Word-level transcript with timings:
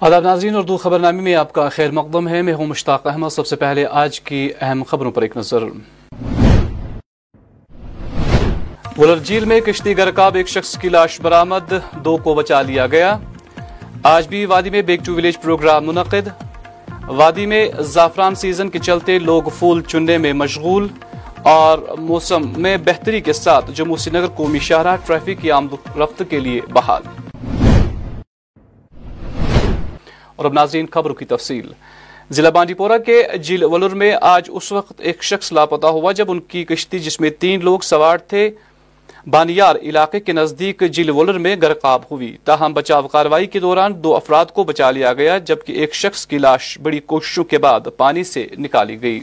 آداب 0.00 0.22
ناظرین، 0.22 0.56
اردو 0.56 0.76
خبر 0.76 1.00
نامی 1.00 1.20
میں 1.20 1.34
آپ 1.34 1.52
کا 1.52 1.68
خیر 1.68 1.90
مقدم 1.90 2.28
ہے۔ 2.28 2.42
میں 2.42 2.54
ہوں 2.54 2.66
مشتاق 2.66 3.06
احمد۔ 3.06 3.28
سب 3.28 3.46
سے 3.46 3.56
پہلے 3.56 3.86
آج 3.86 4.20
کی 4.20 4.50
اہم 4.60 4.82
خبروں 4.82 5.10
پر 5.10 5.22
ایک 5.22 5.36
نظر۔ 5.36 5.62
ولر 8.98 9.16
جھیل 9.16 9.44
میں 9.44 9.60
کشتی 9.60 9.96
گرکاب 9.96 10.34
ایک 10.34 10.48
شخص 10.48 10.78
کی 10.78 10.88
لاش 10.88 11.20
برامد 11.20 11.72
دو 12.04 12.16
کو 12.16 12.34
بچا 12.34 12.62
لیا 12.62 12.86
گیا۔ 12.86 13.18
آج 14.02 14.28
بھی 14.28 14.44
وادی 14.44 14.70
میں 14.70 14.82
بیک 14.82 15.00
ٹو 15.04 15.14
ولیج 15.14 15.34
پروگرام 15.42 15.86
منعقد۔ 15.86 16.28
وادی 17.06 17.46
میں 17.46 17.68
زعفران 17.78 18.34
سیزن 18.34 18.68
کے 18.68 18.78
چلتے 18.78 19.18
لوگ 19.18 19.42
پھول 19.58 19.82
چننے 19.82 20.18
میں 20.18 20.32
مشغول۔ 20.32 20.88
اور 21.42 21.78
موسم 21.98 22.52
میں 22.56 22.76
بہتری 22.76 23.20
کے 23.20 23.32
ساتھ 23.32 23.70
جموں 23.74 23.96
سری 23.96 24.18
نگر 24.18 24.26
قومی 24.26 24.58
شاہراہ 24.58 24.96
ٹریفک 25.06 25.42
کی 25.42 25.50
آمد 25.50 25.98
رفت 25.98 26.22
کے 26.30 26.40
لیے 26.40 26.60
بحال۔ 26.68 27.02
اور 30.40 30.46
اب 30.46 30.52
ناظرین، 30.52 30.86
خبروں 30.90 31.14
کی 31.14 31.24
تفصیل۔ 31.24 31.72
ضلع 32.30 32.50
بانڈی 32.50 32.74
پورہ 32.74 32.98
کے 33.06 33.22
جیل 33.42 33.64
ولر 33.64 33.94
میں 33.94 34.16
آج 34.20 34.48
اس 34.48 34.72
وقت 34.72 34.92
ایک 34.98 35.22
شخص 35.22 35.52
لاپتہ 35.52 35.86
ہوا 35.86 36.12
جب 36.12 36.30
ان 36.30 36.40
کی 36.40 36.64
کشتی 36.64 36.98
جس 36.98 37.20
میں 37.20 37.30
تین 37.30 37.60
لوگ 37.64 37.80
سوار 37.80 38.18
تھے، 38.18 38.50
بانیار 39.26 39.76
علاقے 39.82 40.20
کے 40.20 40.32
نزدیک 40.32 40.82
جیل 40.92 41.10
ولر 41.10 41.38
میں 41.38 41.56
گرقاب 41.62 42.02
ہوئی۔ 42.10 42.36
تاہم، 42.44 42.72
بچاؤ 42.72 43.08
کاروائی 43.08 43.46
کے 43.46 43.60
دوران 43.60 44.04
دو 44.04 44.16
افراد 44.16 44.46
کو 44.46 44.64
بچا 44.64 44.90
لیا 44.90 45.12
گیا، 45.12 45.38
جبکہ 45.38 45.72
ایک 45.72 45.94
شخص 45.94 46.26
کی 46.26 46.38
لاش 46.38 46.78
بڑی 46.82 47.00
کوششوں 47.00 47.44
کے 47.44 47.58
بعد 47.58 47.80
پانی 47.96 48.24
سے 48.24 48.46
نکالی 48.58 49.02
گئی۔ 49.02 49.20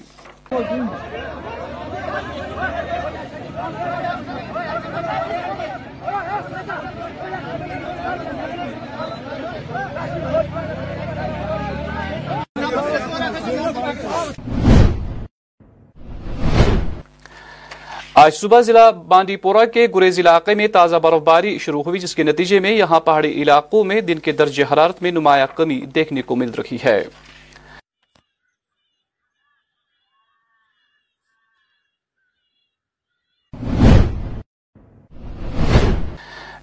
آج 18.18 18.34
صبح 18.34 18.62
ضلع 18.62 18.90
بانڈی 18.90 19.35
پورہ 19.35 19.65
کے 19.73 19.85
گریز 19.96 20.20
علاقے 20.20 20.54
میں 20.55 20.68
تازہ 20.68 20.96
برف 20.96 21.21
باری 21.21 21.57
شروع 21.57 21.84
ہوئی، 21.85 21.99
جس 21.99 22.15
کے 22.15 22.23
نتیجے 22.23 22.60
میں 22.60 22.71
یہاں 22.71 22.99
پہاڑی 22.99 23.32
علاقوں 23.41 23.84
میں 23.84 24.01
دن 24.01 24.20
کے 24.20 24.32
درجہ 24.32 24.73
حرارت 24.73 25.01
میں 25.01 25.12
نمایاں 25.12 25.48
کمی 25.55 25.79
دیکھنے 25.96 26.21
کو 26.21 26.35
مل 26.35 26.51
رہی 26.57 26.77
ہے۔ 26.85 27.04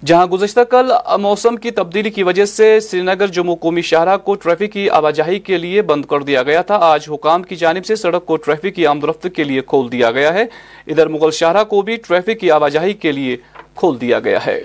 جہاں 0.05 0.25
گزشتہ 0.25 0.59
کل 0.69 0.91
موسم 1.21 1.55
کی 1.55 1.71
تبدیلی 1.71 2.09
کی 2.09 2.23
وجہ 2.23 2.45
سے 2.45 2.79
سری 2.79 3.01
نگر، 3.01 3.27
جموں 3.27 3.55
قومی 3.55 3.81
شاہراہ 3.81 4.17
کو 4.17 4.35
ٹریفک 4.35 4.73
کی 4.73 4.89
آواجاہی 4.89 5.39
کے 5.39 5.57
لیے 5.57 5.81
بند 5.81 6.05
کر 6.05 6.19
دیا 6.19 6.43
گیا 6.43 6.61
تھا۔ 6.61 6.77
آج 6.81 7.09
حکام 7.11 7.43
کی 7.43 7.55
جانب 7.55 7.85
سے 7.85 7.95
سڑک 7.95 8.25
کو 8.25 8.35
ٹریفک 8.35 8.75
کی 8.75 8.87
آمد 8.87 9.03
رفت 9.03 9.27
کے 9.35 9.43
لیے 9.43 9.61
کھول 9.61 9.91
دیا 9.91 10.11
گیا 10.11 10.33
ہے۔ 10.33 10.43
ادھر 10.87 11.07
مغل 11.07 11.31
شاہراہ 11.31 11.63
کو 11.63 11.81
بھی 11.81 11.95
ٹریفک 12.07 12.39
کی 12.39 12.51
آواجاہی 12.51 12.93
کے 12.93 13.11
لیے 13.11 13.37
کھول 13.75 14.01
دیا 14.01 14.19
گیا 14.19 14.45
ہے۔ 14.45 14.61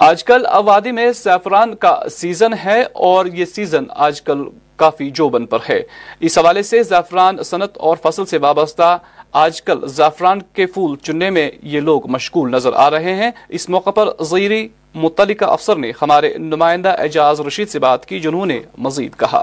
آج 0.00 0.22
کل 0.24 0.44
وادی 0.64 0.90
میں 0.92 1.12
سیفران 1.12 1.74
کا 1.74 1.94
سیزن 2.10 2.52
ہے 2.64 2.82
اور 3.06 3.26
یہ 3.26 3.44
سیزن 3.44 3.84
آج 3.90 4.20
کل 4.22 4.42
کافی 4.76 5.10
جوبن 5.10 5.46
پر 5.46 5.58
ہے۔ 5.68 5.80
اس 6.20 6.38
حوالے 6.38 6.62
سے 6.62 6.82
زعفران 6.82 7.42
صنعت 7.42 7.78
اور 7.78 7.96
فصل 8.02 8.26
سے 8.26 8.38
وابستہ 8.38 8.98
آج 9.32 9.62
کل 9.62 9.86
زعفران 9.88 10.42
کے 10.52 10.66
پھول 10.66 10.96
چننے 10.96 11.30
میں 11.30 11.50
یہ 11.62 11.80
لوگ 11.80 12.06
مشغول 12.10 12.50
نظر 12.52 12.72
آ 12.72 12.90
رہے 12.90 13.14
ہیں۔ 13.14 13.30
اس 13.48 13.68
موقع 13.68 13.90
پر 13.90 14.08
زیری 14.24 14.68
متعلقہ 14.94 15.44
افسر 15.44 15.76
نے 15.76 15.90
ہمارے 16.02 16.32
نمائندہ 16.38 16.94
اعجاز 16.98 17.40
رشید 17.40 17.68
سے 17.68 17.78
بات 17.78 18.06
کی، 18.06 18.20
جنہوں 18.20 18.46
نے 18.46 18.60
مزید 18.78 19.16
کہا۔ 19.16 19.42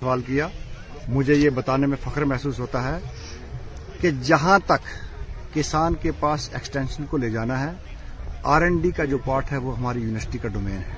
سوال 0.00 0.20
کیا، 0.20 0.48
مجھے 1.08 1.34
یہ 1.34 1.50
بتانے 1.50 1.86
میں 1.86 1.96
فخر 2.04 2.24
محسوس 2.24 2.58
ہوتا 2.58 2.82
ہے 2.84 2.98
کہ 4.00 4.10
جہاں 4.10 4.58
تک 4.66 4.82
کسان 5.54 5.94
کے 5.94 6.10
پاس 6.20 6.48
ایکسٹینشن 6.52 7.04
کو 7.04 7.16
لے 7.16 7.30
جانا 7.30 7.62
ہے 7.64 7.72
آر 8.42 8.62
این 8.62 8.78
ڈی 8.78 8.90
کا 8.90 9.04
جو 9.04 9.18
پارٹ 9.18 9.52
ہے 9.52 9.56
وہ 9.56 9.78
ہماری 9.78 10.00
یونیورسٹی 10.00 10.38
کا 10.38 10.48
ڈومین 10.48 10.76
ہے۔ 10.76 10.94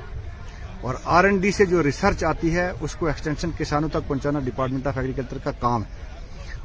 اور 0.81 0.95
آر 1.05 1.25
این 1.25 1.37
ڈی 1.37 1.51
سے 1.51 1.65
جو 1.65 1.83
ریسرچ 1.83 2.25
آتی 2.25 2.57
ہے، 2.57 2.71
اس 2.81 2.95
کو 2.95 3.07
ایکسٹینشن 3.07 3.51
کسانوں 3.59 3.89
تک 3.89 4.09
پہنچانا 4.09 4.39
ڈپارٹمنٹ 4.39 4.87
آف 4.87 4.99
ایگریکلچر 4.99 5.39
کا 5.39 5.51
کام 5.51 5.83
ہے۔ 5.83 6.13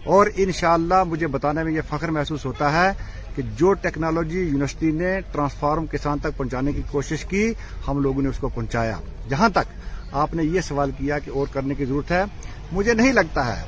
اور 0.03 0.27
انشاءاللہ 0.35 1.03
مجھے 1.03 1.27
بتانے 1.27 1.63
میں 1.63 1.71
یہ 1.71 1.81
فخر 1.89 2.09
محسوس 2.09 2.45
ہوتا 2.45 2.71
ہے 2.71 2.91
کہ 3.35 3.41
جو 3.41 3.73
ٹیکنالوجی 3.73 4.39
یونیورسٹی 4.39 4.91
نے 4.91 5.21
ٹرانسفارم 5.31 5.85
کسان 5.85 6.17
تک 6.19 6.37
پہنچانے 6.37 6.71
کی 6.71 6.81
کوشش 6.91 7.25
کی، 7.25 7.53
ہم 7.87 7.99
لوگوں 7.99 8.21
نے 8.21 8.29
اس 8.29 8.37
کو 8.37 8.49
پہنچایا۔ 8.49 8.97
جہاں 9.29 9.49
تک 9.49 9.73
آپ 10.11 10.35
نے 10.35 10.43
یہ 10.43 10.61
سوال 10.61 10.91
کیا 10.97 11.19
کہ 11.19 11.31
اور 11.35 11.47
کرنے 11.53 11.73
کی 11.73 11.85
ضرورت 11.85 12.11
ہے، 12.11 12.23
مجھے 12.71 12.93
نہیں 12.93 13.13
لگتا 13.13 13.57
ہے 13.57 13.66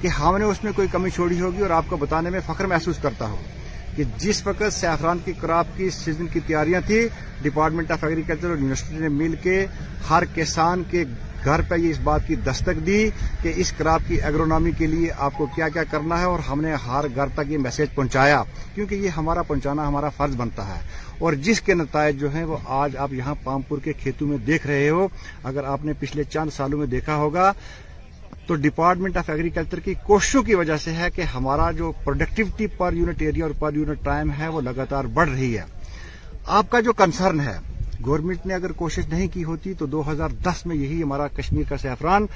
کہ 0.00 0.08
ہم 0.08 0.36
نے 0.36 0.44
اس 0.44 0.64
میں 0.64 0.72
کوئی 0.76 0.88
کمی 0.88 1.10
چھوڑی 1.10 1.40
ہوگی 1.40 1.62
اور 1.62 1.70
آپ 1.70 1.84
کو 1.88 1.96
بتانے 1.96 2.30
میں 2.30 2.40
فخر 2.46 2.64
محسوس 2.64 2.98
کرتا 2.98 3.24
ہوں۔ 3.24 3.63
کہ 3.96 4.04
جس 4.18 4.46
وقت 4.46 4.72
سیفران 4.72 5.18
کی 5.24 5.32
کراپ 5.40 5.66
کی 5.76 5.90
سیزن 5.90 6.26
کی 6.26 6.40
تیاریاں 6.46 6.80
تھیں 6.86 7.08
ڈپارٹمنٹ 7.42 7.90
آف 7.90 8.04
ایگریکلچر 8.04 8.48
اور 8.48 8.56
یونیورسٹی 8.56 8.98
نے 8.98 9.08
مل 9.08 9.34
کے 9.42 9.66
ہر 10.10 10.22
کسان 10.34 10.82
کے 10.90 11.04
گھر 11.44 11.60
پہ 11.68 11.74
یہ 11.74 11.90
اس 11.90 11.98
بات 12.04 12.20
کی 12.26 12.34
دستک 12.34 12.86
دی 12.86 13.10
کہ 13.42 13.52
اس 13.56 13.72
کراپ 13.72 14.00
کی 14.08 14.14
ایگرونامی 14.14 14.70
کے 14.70 14.86
لیے 14.86 15.08
آپ 15.18 15.32
کو 15.36 15.46
کیا 15.46 15.68
کیا 15.68 15.84
کرنا 15.84 16.18
ہے 16.18 16.24
اور 16.24 16.38
ہم 16.38 16.60
نے 16.60 16.74
ہر 16.86 17.04
گھر 17.14 17.26
تک 17.34 17.40
یہ 17.48 17.58
میسج 17.58 17.94
پہنچایا۔ 17.94 18.42
کیونکہ 18.74 18.94
یہ 18.94 19.08
ہمارا 19.08 19.42
پہنچانا، 19.42 19.88
ہمارا 19.88 20.08
فرض 20.08 20.36
بنتا 20.36 20.68
ہے۔ 20.68 20.80
اور 21.18 21.32
جس 21.32 21.60
کے 21.60 21.74
نتائج 21.74 22.20
جو 22.20 22.34
ہیں 22.34 22.44
وہ 22.44 22.56
آج 22.64 22.96
آپ 22.96 23.12
یہاں 23.12 23.34
پامپور 23.44 23.78
کے 23.78 23.92
کھیتوں 23.92 24.28
میں 24.28 24.38
دیکھ 24.38 24.66
رہے 24.66 24.88
ہو۔ 24.88 25.08
اگر 25.44 25.64
آپ 25.64 25.84
نے 25.84 25.92
پچھلے 25.98 26.24
چند 26.24 26.50
سالوں 26.56 26.78
میں 26.78 26.86
دیکھا 26.86 27.14
ہوگا 27.14 27.52
تو 28.46 28.54
ڈپارٹمنٹ 28.54 29.16
آف 29.16 29.30
ایگریکلچر 29.30 29.80
کی 29.80 29.94
کوششوں 30.02 30.42
کی 30.42 30.54
وجہ 30.54 30.76
سے 30.76 30.92
ہے 30.92 31.10
کہ 31.14 31.22
ہمارا 31.22 31.70
جو 31.70 31.92
پروڈکٹیوٹی 32.04 32.66
پر 32.66 32.92
یونٹ 32.92 33.22
ایریا 33.22 33.44
اور 33.44 33.52
پر 33.58 33.74
یونٹ 33.74 34.04
ٹائم 34.04 34.30
ہے 34.38 34.48
وہ 34.48 34.60
لگاتار 34.60 35.04
بڑھ 35.04 35.30
رہی 35.30 35.56
ہے۔ 35.58 35.64
آپ 36.46 36.70
کا 36.70 36.80
جو 36.80 36.92
کنسرن 36.92 37.40
ہے 37.40 37.56
گورنمنٹ 38.06 38.46
نے 38.46 38.54
اگر 38.54 38.72
کوشش 38.72 39.08
نہیں 39.08 39.28
کی 39.28 39.44
ہوتی 39.44 39.74
تو 39.74 39.86
دو 39.86 40.02
ہزار 40.10 40.30
دس 40.42 40.64
میں 40.66 40.76
یہی 40.76 41.02
ہمارا 41.02 41.28
کشمیر 41.28 41.68
کا 41.68 41.76
saffron 41.76 42.26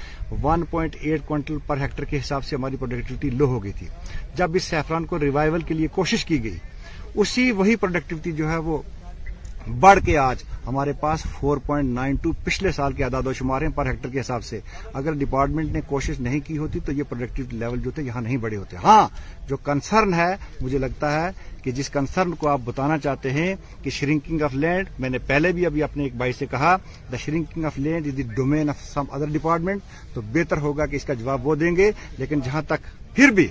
one 0.42 0.64
point 0.70 0.96
eight 1.00 1.26
quintal 1.26 1.58
پر 1.66 1.80
ہیکٹر 1.80 2.04
کے 2.04 2.18
حساب 2.18 2.44
سے 2.44 2.56
ہماری 2.56 2.76
پروڈکٹیوٹی 2.76 3.30
لو 3.30 3.46
ہو 3.46 3.62
گئی 3.64 3.72
تھی۔ 3.72 3.86
جب 4.34 4.54
اس 4.54 4.64
سیفران 4.64 5.04
کو 5.04 5.18
ریوائول 5.18 5.60
کے 5.60 5.74
لیے 5.74 5.86
کوشش 5.92 6.24
کی 6.24 6.42
گئی، 6.44 6.56
اسی 7.14 7.50
وہی 7.50 7.76
پروڈکٹیوٹی 7.76 8.32
جو 8.32 8.50
ہے 8.50 8.56
وہ 8.56 8.78
بڑھ 9.80 9.98
کے 10.04 10.16
آج 10.18 10.42
ہمارے 10.66 10.92
پاس 10.92 11.22
فور 11.30 11.56
پوائنٹ 11.56 11.94
نائن 11.94 12.16
ٹو 12.16 12.32
پچھلے 12.44 12.72
سال 12.72 12.92
کے 12.92 13.04
اعداد 13.04 13.26
و 13.26 13.32
شمار 13.32 13.62
ہیں 13.62 13.68
پر 13.74 13.86
ہیکٹر 13.86 14.08
کے 14.08 14.20
حساب 14.20 14.44
سے۔ 14.44 14.60
اگر 14.92 15.12
ڈپارٹمنٹ 15.12 15.72
نے 15.72 15.80
کوشش 15.86 16.20
نہیں 16.20 16.40
کی 16.46 16.58
ہوتی 16.58 16.80
تو 16.80 16.92
یہ 16.92 17.02
پروڈکٹیوٹی 17.08 17.56
لیول 17.56 17.80
جو 17.80 17.90
تھے 17.90 18.02
یہاں 18.02 18.22
نہیں 18.22 18.36
بڑے 18.36 18.56
ہوتے۔ 18.56 18.76
ہاں 18.84 19.08
جو 19.48 19.56
کنسرن 19.56 20.14
ہے، 20.14 20.34
مجھے 20.60 20.78
لگتا 20.78 21.12
ہے 21.12 21.30
کہ 21.62 21.70
جس 21.70 21.90
کنسرن 21.90 22.30
کو 22.30 22.48
آپ 22.48 22.60
بتانا 22.64 22.98
چاہتے 22.98 23.30
ہیں 23.30 23.54
کہ 23.82 23.90
شرنکنگ 23.90 24.42
آف 24.42 24.54
لینڈ 24.54 24.88
میں 24.98 25.10
نے 25.10 25.18
پہلے 25.18 25.52
بھی 25.52 25.66
ابھی 25.66 25.82
اپنے 25.82 26.02
ایک 26.02 26.16
بھائی 26.16 26.32
سے 26.32 26.46
کہا 26.46 26.76
the 27.12 27.16
shrinking 27.16 27.64
of 27.64 27.78
land 27.78 28.06
is 28.06 28.16
the 28.16 28.22
domain 28.36 28.68
of 28.68 28.84
some 28.84 29.04
other 29.10 29.32
department 29.32 30.14
تو 30.14 30.20
بہتر 30.32 30.56
ہوگا 30.56 30.86
کہ 30.86 30.96
اس 30.96 31.04
کا 31.04 31.14
جواب 31.14 31.46
وہ 31.46 31.54
دیں 31.54 31.76
گے، 31.76 31.90
لیکن 32.18 32.40
جہاں 32.44 32.62
تک 32.62 32.86
پھر 33.14 33.28
بھی 33.28 33.48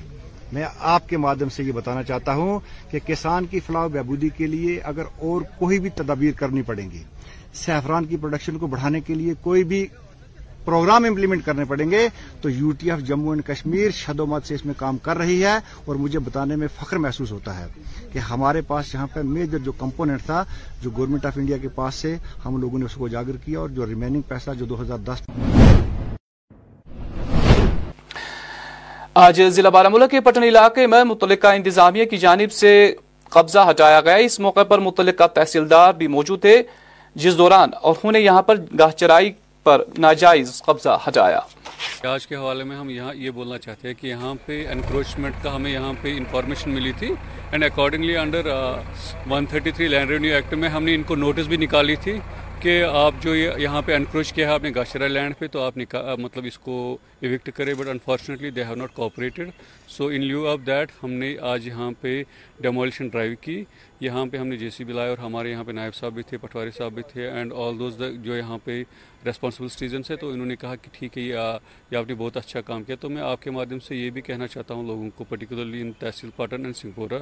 میں 0.51 0.65
آپ 0.79 1.07
کے 1.09 1.17
مادھیم 1.17 1.49
سے 1.49 1.63
یہ 1.63 1.71
بتانا 1.71 2.03
چاہتا 2.03 2.33
ہوں 2.33 2.59
کہ 2.91 2.99
کسان 3.05 3.45
کی 3.45 3.59
فلاح 3.59 3.87
بہبودی 3.87 4.29
کے 4.37 4.47
لیے 4.47 4.79
اگر 4.83 5.03
اور 5.19 5.41
کوئی 5.57 5.79
بھی 5.79 5.89
تدابیر 5.95 6.33
کرنی 6.37 6.61
پڑیں 6.61 6.89
گی، 6.91 7.03
سیفران 7.55 8.05
کی 8.05 8.17
پروڈکشن 8.17 8.57
کو 8.57 8.67
بڑھانے 8.67 9.01
کے 9.01 9.13
لیے 9.15 9.33
کوئی 9.41 9.63
بھی 9.63 9.85
پروگرام 10.65 11.05
امپلیمنٹ 11.05 11.43
کرنے 11.45 11.65
پڑیں 11.65 11.89
گے، 11.91 12.07
تو 12.41 12.49
U 12.49 12.71
T 12.79 12.91
of 12.91 13.03
Jammu 13.07 13.33
and 13.33 13.45
Kashmir 13.45 13.91
شد 13.95 14.19
و 14.19 14.25
مت 14.25 14.47
سے 14.47 14.55
اس 14.55 14.65
میں 14.65 14.73
کام 14.77 14.97
کر 15.03 15.17
رہی 15.17 15.43
ہے 15.43 15.55
اور 15.85 15.95
مجھے 15.95 16.19
بتانے 16.19 16.55
میں 16.55 16.67
فخر 16.77 16.97
محسوس 16.97 17.31
ہوتا 17.31 17.57
ہے 17.59 17.67
کہ 18.13 18.19
ہمارے 18.29 18.61
پاس 18.67 18.93
یہاں 18.93 19.07
پہ 19.13 19.21
میجر 19.25 19.57
جو 19.65 19.71
کمپونیٹ 19.77 20.25
تھا، 20.25 20.43
جو 20.81 20.89
گورنمنٹ 20.97 21.25
آف 21.25 21.37
انڈیا 21.37 21.57
کے 21.57 21.67
پاس 21.75 21.95
سے 21.95 22.15
ہم 22.45 22.57
لوگوں 22.61 22.79
نے 22.79 22.85
اس 22.85 22.95
کو 22.95 23.05
اجاگر 23.05 23.37
کیا 23.45 23.59
اور 23.59 23.69
جو 23.69 23.85
ریمیننگ 23.85 24.21
پیسہ 24.27 24.53
جو 24.59 24.65
دو 24.65 24.81
ہزار 24.81 24.97
دس 25.05 25.21
آج 29.19 29.41
ضلع 29.49 29.69
بارہ 29.69 30.07
کے 30.11 30.19
پٹن 30.21 30.43
علاقے 30.43 30.85
میں 30.87 31.03
متعلقہ 31.03 31.47
انتظامیہ 31.47 32.05
کی 32.05 32.17
جانب 32.17 32.51
سے 32.51 32.71
قبضہ 33.29 33.59
ہٹایا 33.69 34.01
گیا۔ 34.01 34.15
اس 34.15 34.39
موقع 34.39 34.63
پر 34.63 34.79
متعلقہ 34.79 35.27
تحصیلدار 35.27 35.93
بھی 35.93 36.07
موجود 36.07 36.41
تھے۔ 36.41 36.61
جس 37.15 37.37
دوران 37.37 37.69
انہوں 37.83 38.11
نے 38.11 38.19
یہاں 38.19 38.41
پر 38.41 38.55
گاہ 38.79 38.91
چرائی 38.91 39.31
پر 39.65 39.83
ناجائز 39.97 40.61
قبضہ 40.65 40.97
ہٹایا۔ 41.07 41.39
آج 42.07 42.27
کے 42.27 42.35
حوالے 42.35 42.63
میں 42.63 42.77
ہم 42.77 42.89
یہاں 42.89 43.13
یہ 43.15 43.29
بولنا 43.29 43.57
چاہتے 43.57 43.87
ہیں 43.87 43.95
کہ 44.01 44.07
یہاں 44.07 44.33
پہ 44.45 44.63
انکروچمنٹ 44.71 45.43
کا 45.43 45.55
ہمیں 45.55 45.71
یہاں 45.71 45.93
پہ 46.01 46.13
انفارمیشن 46.17 46.71
ملی 46.71 46.91
تھی 46.99 47.09
and 47.51 47.63
accordingly 47.63 48.17
under 48.17 48.47
one 49.29 49.45
thirty 49.45 49.71
three 49.71 49.87
land 49.87 50.09
revenue 50.09 50.35
act 50.35 50.53
میں 50.53 50.69
ہم 50.69 50.83
نے 50.83 50.95
ان 50.95 51.03
کو 51.03 51.15
نوٹس 51.15 51.47
بھی 51.47 51.57
نکالی 51.57 51.95
تھی 51.95 52.19
کہ 52.61 52.83
آپ 52.83 53.13
جو 53.21 53.33
یہاں 53.35 53.81
پہ 53.85 53.93
انکروچ 53.95 54.31
کیا 54.33 54.47
ہے 54.47 54.53
آپ 54.53 54.63
نے 54.63 54.69
گاشرا 54.75 55.07
لینڈ 55.07 55.37
پہ، 55.39 55.47
تو 55.51 55.61
آپ 55.61 55.75
نے 55.77 55.85
مطلب 56.19 56.45
اس 56.45 56.57
کو 56.59 56.97
ایوکٹ 57.21 57.49
کرے 57.55 57.73
but 57.73 57.87
unfortunately 57.87 58.49
they 58.51 58.63
have 58.63 58.75
not 58.75 58.93
cooperated 58.93 59.49
so 59.87 60.07
in 60.07 60.21
lieu 60.21 60.47
of 60.47 60.59
that 60.65 60.91
ہم 61.03 61.11
نے 61.11 61.35
آج 61.51 61.67
یہاں 61.67 61.91
پہ 62.01 62.21
ڈیمولیشن 62.61 63.07
ڈرائیو 63.07 63.35
کی۔ 63.41 63.63
یہاں 63.99 64.25
پہ 64.31 64.37
ہم 64.37 64.47
نے 64.47 64.57
جے 64.57 64.69
سی 64.69 64.83
بی 64.83 64.93
اور 64.93 65.17
ہمارے 65.17 65.51
یہاں 65.51 65.63
پہ 65.63 65.71
نائب 65.71 65.95
صاحب 65.95 66.13
بھی 66.13 66.23
تھے، 66.23 66.37
پٹواری 66.37 66.71
صاحب 66.77 66.93
بھی 66.93 67.03
تھے 67.11 67.27
اینڈ 67.29 67.53
آل 67.55 67.79
دوز 67.79 68.01
جو 68.23 68.37
یہاں 68.37 68.57
پہ 68.63 68.81
ریسپانسبل 69.25 69.69
سٹیزنس 69.69 70.11
ہے 70.11 70.15
تو 70.15 70.29
انہوں 70.31 70.45
نے 70.45 70.55
کہا 70.55 70.75
کہ 70.75 70.89
ٹھیک 70.97 71.17
ہے، 71.17 71.23
یہ 71.23 71.95
آپ 71.97 72.07
نے 72.07 72.13
بہت 72.13 72.37
اچھا 72.37 72.61
کام 72.61 72.83
کیا۔ 72.83 72.95
تو 72.99 73.09
میں 73.09 73.21
آپ 73.21 73.41
کے 73.41 73.51
مادھیم 73.51 73.79
سے 73.87 73.95
یہ 73.95 74.09
بھی 74.09 74.21
کہنا 74.21 74.47
چاہتا 74.47 74.73
ہوں 74.73 74.83
لوگوں 74.87 75.09
کو 75.15 75.23
particularly 75.29 75.81
in 75.81 75.91
tehsil 75.99 76.29
Patan 76.35 76.65
and 76.65 76.75
سنگھورا 76.77 77.21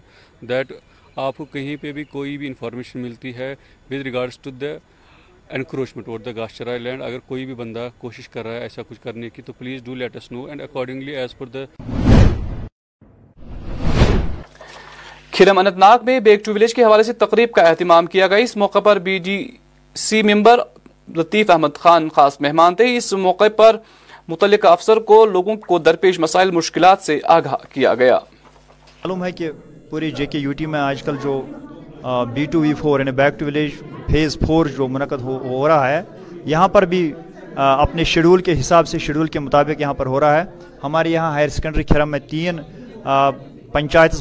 that 0.50 0.74
آپ 1.16 1.38
کو 1.38 1.46
کہیں 1.46 1.76
پہ 1.82 1.92
بھی 1.92 2.04
کوئی 2.12 2.38
بھی 2.38 2.48
انفارمیشن 2.48 3.00
ملتی 3.00 3.36
ہے 3.36 3.54
with 3.90 4.02
regards 4.02 4.38
to 4.40 4.52
the 4.52 4.76
encroachment 5.50 6.08
اور 6.08 6.20
دا 6.20 6.32
گاشچرا 6.36 6.78
لینڈ 6.78 7.02
اگر 7.04 7.20
کوئی 7.20 7.46
بھی 7.46 7.54
بندہ 7.54 7.90
کوشش 7.98 8.30
کر 8.30 8.44
رہا 8.44 8.54
ہے 8.54 8.60
ایسا 8.60 8.82
کچھ 8.88 9.00
کرنے 9.04 9.30
کی 9.30 9.42
تو 9.42 9.54
please 9.54 9.84
do 9.84 9.96
let's 9.96 10.32
know 10.32 10.46
and 10.46 10.62
accordingly 10.62 11.16
as 11.16 11.38
per 11.38 11.46
the 11.46 11.64
Kharam 15.32 15.58
Anantnag 15.78 16.06
میں 16.06 16.20
بیک 16.20 16.46
ٹو 16.46 16.54
ولیج 16.54 16.74
کے 16.74 16.84
حوالے 16.84 17.04
سے 17.04 17.14
تقریب 17.14 17.52
کا 17.52 17.62
اہتمام 17.62 18.06
کیا 18.06 18.28
گیا۔ 18.28 18.38
اس 18.38 18.56
موقع 18.58 18.80
پر 18.80 19.00
B 19.00 19.18
D 19.18 19.38
C 19.96 20.22
member 20.24 20.60
Latif 21.16 21.50
Ahmed 21.50 21.76
Khan 21.76 22.10
خاص 22.10 22.42
مہمان 22.42 22.76
تھے۔ 22.76 22.96
اس 22.98 23.14
موقع 23.14 23.48
پر 23.58 23.78
متعلقہ 24.28 24.68
افسر 24.68 25.00
کو 25.00 25.26
لوگوں 25.26 25.56
کو 25.56 25.80
درپیش 25.80 26.20
مسائل 26.20 26.52
مشکلات 26.52 27.02
سے 27.02 27.20
آگاہ 27.24 27.56
کیا 27.74 27.94
گیا۔ 27.96 28.16
معلوم 28.16 29.24
ہے 29.24 29.32
کہ 29.32 29.52
پوری 29.90 30.12
جے 30.12 30.26
کے 30.26 30.38
یو 30.38 30.52
ٹی 30.52 30.66
میں 30.66 30.80
آج 30.80 31.04
کل 31.04 31.16
جو 31.24 31.42
بی 32.34 32.46
ٹو 32.52 32.60
وی 32.60 32.74
فور 32.80 33.00
یعنی 33.00 33.12
back 33.12 33.40
to 33.40 33.46
village 33.46 33.72
phase 34.12 34.38
four 34.46 34.66
جو 34.78 34.88
منعقد 34.88 35.22
ہو 35.22 35.38
ہو 35.50 35.68
رہا 35.68 35.88
ہے، 35.90 36.02
یہاں 36.46 36.68
پر 36.68 36.86
بھی 36.92 37.02
اپنے 37.56 38.04
شیڈول 38.04 38.42
کے 38.42 38.60
حساب 38.60 38.88
سے 38.88 39.00
شیڈول 39.00 39.28
کے 39.34 39.40
مطابق 39.40 39.82
یہاں 39.82 39.94
پر 39.94 40.06
ہو 40.06 40.20
رہا 40.20 40.38
ہے۔ 40.38 40.44
ہمارے 40.84 41.10
یہاں 41.10 41.32
ہائر 41.32 41.50
سیکنڈری 41.50 41.84
کھرم 41.84 42.12
میں 42.12 42.20
تین 42.30 42.60
پنچایت 43.72 44.16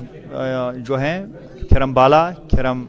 جو 0.87 0.99
ہیں، 0.99 1.19
کھرم 1.69 1.93
بالا، 1.95 2.31
کھرم 2.51 2.85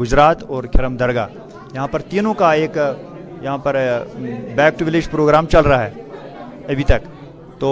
گجرات 0.00 0.42
اور 0.42 0.64
کھرم 0.72 0.96
درگاہ۔ 0.96 1.28
یہاں 1.74 1.86
پر 1.92 2.00
تینوں 2.10 2.34
کا 2.34 2.52
ایک 2.52 2.76
یہاں 3.42 3.58
پر 3.64 3.76
بیک 4.56 4.78
ٹو 4.78 4.84
ولیج 4.86 5.10
پروگرام 5.10 5.46
چل 5.52 5.64
رہا 5.66 5.84
ہے 5.84 5.90
ابھی 6.68 6.84
تک۔ 6.84 7.06
تو 7.60 7.70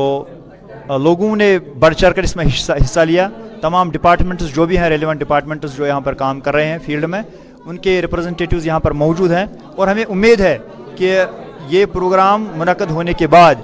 لوگوں 1.02 1.34
نے 1.36 1.58
بڑھ 1.78 1.94
چڑھ 1.94 2.14
کر 2.16 2.22
اس 2.22 2.36
میں 2.36 2.44
حصہ 2.82 3.00
لیا۔ 3.00 3.28
تمام 3.62 3.90
ڈپارٹمنٹس 3.90 4.54
جو 4.54 4.66
بھی 4.66 4.78
ہیں 4.78 4.88
ریلیونٹ 4.88 5.20
ڈپارٹمنٹس 5.20 5.76
جو 5.76 5.86
یہاں 5.86 6.00
پر 6.00 6.14
کام 6.14 6.40
کر 6.40 6.54
رہے 6.54 6.66
ہیں 6.66 6.78
فیلڈ 6.86 7.04
میں، 7.04 7.22
ان 7.66 7.76
کے 7.84 8.00
ریپرزنٹیٹیوز 8.02 8.66
یہاں 8.66 8.80
پر 8.80 8.90
موجود 9.02 9.32
ہیں 9.32 9.44
اور 9.76 9.88
ہمیں 9.88 10.04
امید 10.04 10.40
ہے 10.40 10.56
کہ 10.96 11.18
یہ 11.68 11.84
پروگرام 11.92 12.46
منعقد 12.56 12.90
ہونے 12.90 13.12
کے 13.12 13.26
بعد 13.26 13.54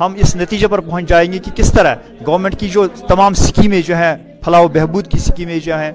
ہم 0.00 0.14
اس 0.16 0.34
نتیجے 0.36 0.66
پر 0.68 0.80
پہنچ 0.80 1.08
جائیں 1.08 1.32
گے 1.32 1.38
کہ 1.38 1.50
کس 1.56 1.72
طرح 1.72 1.94
گورنمنٹ 2.26 2.58
کی 2.60 2.68
جو 2.68 2.86
تمام 3.08 3.34
سکیمیں 3.36 3.80
جو 3.86 3.96
ہیں 3.96 4.14
فلاح 4.44 4.60
و 4.60 4.68
بہبود 4.74 5.06
کی 5.10 5.18
سکیمیں 5.18 5.58
جو 5.64 5.78
ہیں 5.78 5.92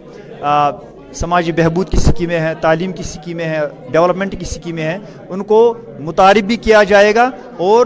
سماجی 1.13 1.51
بہبود 1.57 1.89
کی 1.89 1.97
سکیمیں 1.97 2.39
ہیں، 2.39 2.53
تعلیم 2.61 2.91
کی 2.91 3.03
سکیمیں 3.03 3.45
ہیں 3.45 3.61
ڈیولپمنٹ 3.91 4.39
کی 4.39 4.45
سکیمیں 4.45 4.83
ہیں، 4.83 4.97
ان 5.29 5.43
کو 5.43 5.59
متعارف 5.99 6.43
بھی 6.47 6.55
کیا 6.65 6.83
جائے 6.83 7.13
گا 7.15 7.29
اور 7.57 7.85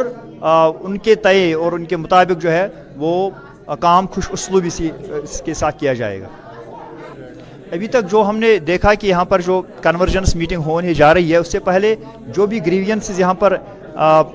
ان 0.82 0.98
کے 0.98 1.16
تئے 1.16 1.54
اور 1.54 1.72
ان 1.72 1.86
کے 1.86 1.98
مطابق 1.98 2.42
جو 2.42 2.52
ہے 2.52 2.68
وہ 2.98 3.30
کام 3.76 4.06
خوش 4.08 4.28
اسلوبی 4.32 4.70
سے 4.70 4.90
اس 5.24 5.42
کے 5.46 5.54
ساتھ 5.54 5.80
کیا 5.80 5.94
جائے 5.94 6.22
گا۔ 6.22 6.28
ابھی 7.72 7.88
تک 7.88 8.10
جو 8.12 8.24
ہم 8.28 8.38
نے 8.38 8.58
دیکھا 8.68 8.94
کہ 8.94 9.08
یہاں 9.08 9.26
پر 9.26 9.42
جو 9.42 9.62
کنورجنس 9.82 10.36
میٹنگ 10.36 10.62
ہونے 10.66 10.94
جا 10.94 11.14
رہی 11.14 11.32
ہے، 11.32 11.38
اس 11.38 11.52
سے 11.52 11.60
پہلے 11.60 11.96
جو 12.36 12.46
بھی 12.46 12.66
گریوینس 12.66 13.12
یہاں 13.18 13.34
پر 13.34 13.56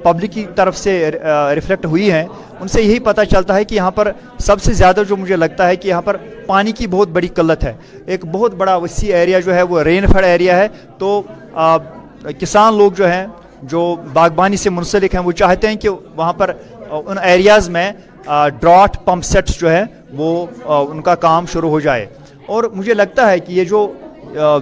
پبلک 0.02 0.32
کی 0.32 0.44
طرف 0.56 0.76
سے 0.76 1.10
ریفلیکٹ 1.54 1.86
ہوئی 1.86 2.10
ہیں، 2.12 2.25
ان 2.60 2.69
سے 2.69 2.82
یہی 2.82 2.98
پتہ 3.00 3.20
چلتا 3.31 3.54
ہے 3.54 3.64
کہ 3.64 3.75
یہاں 3.75 3.90
پر 3.90 4.10
سب 4.38 4.62
سے 4.62 4.72
زیادہ 4.72 5.02
جو 5.08 5.16
مجھے 5.16 5.36
لگتا 5.36 5.69
ہے 5.69 5.76
کہ 5.76 5.88
یہاں 5.88 6.02
پر 6.02 6.16
پانی 6.46 6.72
کی 6.72 6.86
بہت 6.86 7.08
بڑی 7.08 7.28
قلت 7.28 7.64
ہے۔ 7.64 7.72
ایک 8.06 8.25
بہت 8.32 8.54
بڑا 8.54 8.76
وسیع 8.76 9.14
ایریا 9.16 9.40
جو 9.40 9.54
ہے، 9.54 9.62
وہ 9.62 9.82
رین 9.82 10.06
فڈ 10.06 10.25
ایریا 10.25 10.56
ہے۔ 10.58 10.69
تو 10.98 11.22
کسان 12.40 12.76
لوگ 12.78 12.92
جو 12.92 13.06
ہیں، 13.08 13.26
جو 13.62 13.94
باغبانی 14.12 14.56
سے 14.56 14.70
منسلک 14.70 15.14
ہیں، 15.14 15.22
وہ 15.22 15.32
چاہتے 15.32 15.69
ہیں 15.69 15.76
کہ 15.76 15.88
وہاں 15.88 16.32
پر 16.32 16.52
ان 16.90 17.19
ایریاز 17.19 17.69
میں 17.69 17.90
ڈراٹ 18.60 19.04
پمپ 19.04 19.24
سیٹس 19.24 19.60
جو 19.60 19.70
ہے 19.70 19.82
وہ 20.12 20.46
ان 20.90 21.00
کا 21.02 21.14
کام 21.14 21.46
شروع 21.46 21.70
ہو 21.70 21.80
جائے۔ 21.80 22.06
اور 22.46 22.64
مجھے 22.64 22.94
لگتا 22.94 23.30
ہے 23.30 23.38
کہ 23.38 23.52
یہ 23.52 23.64
جو 23.64 23.92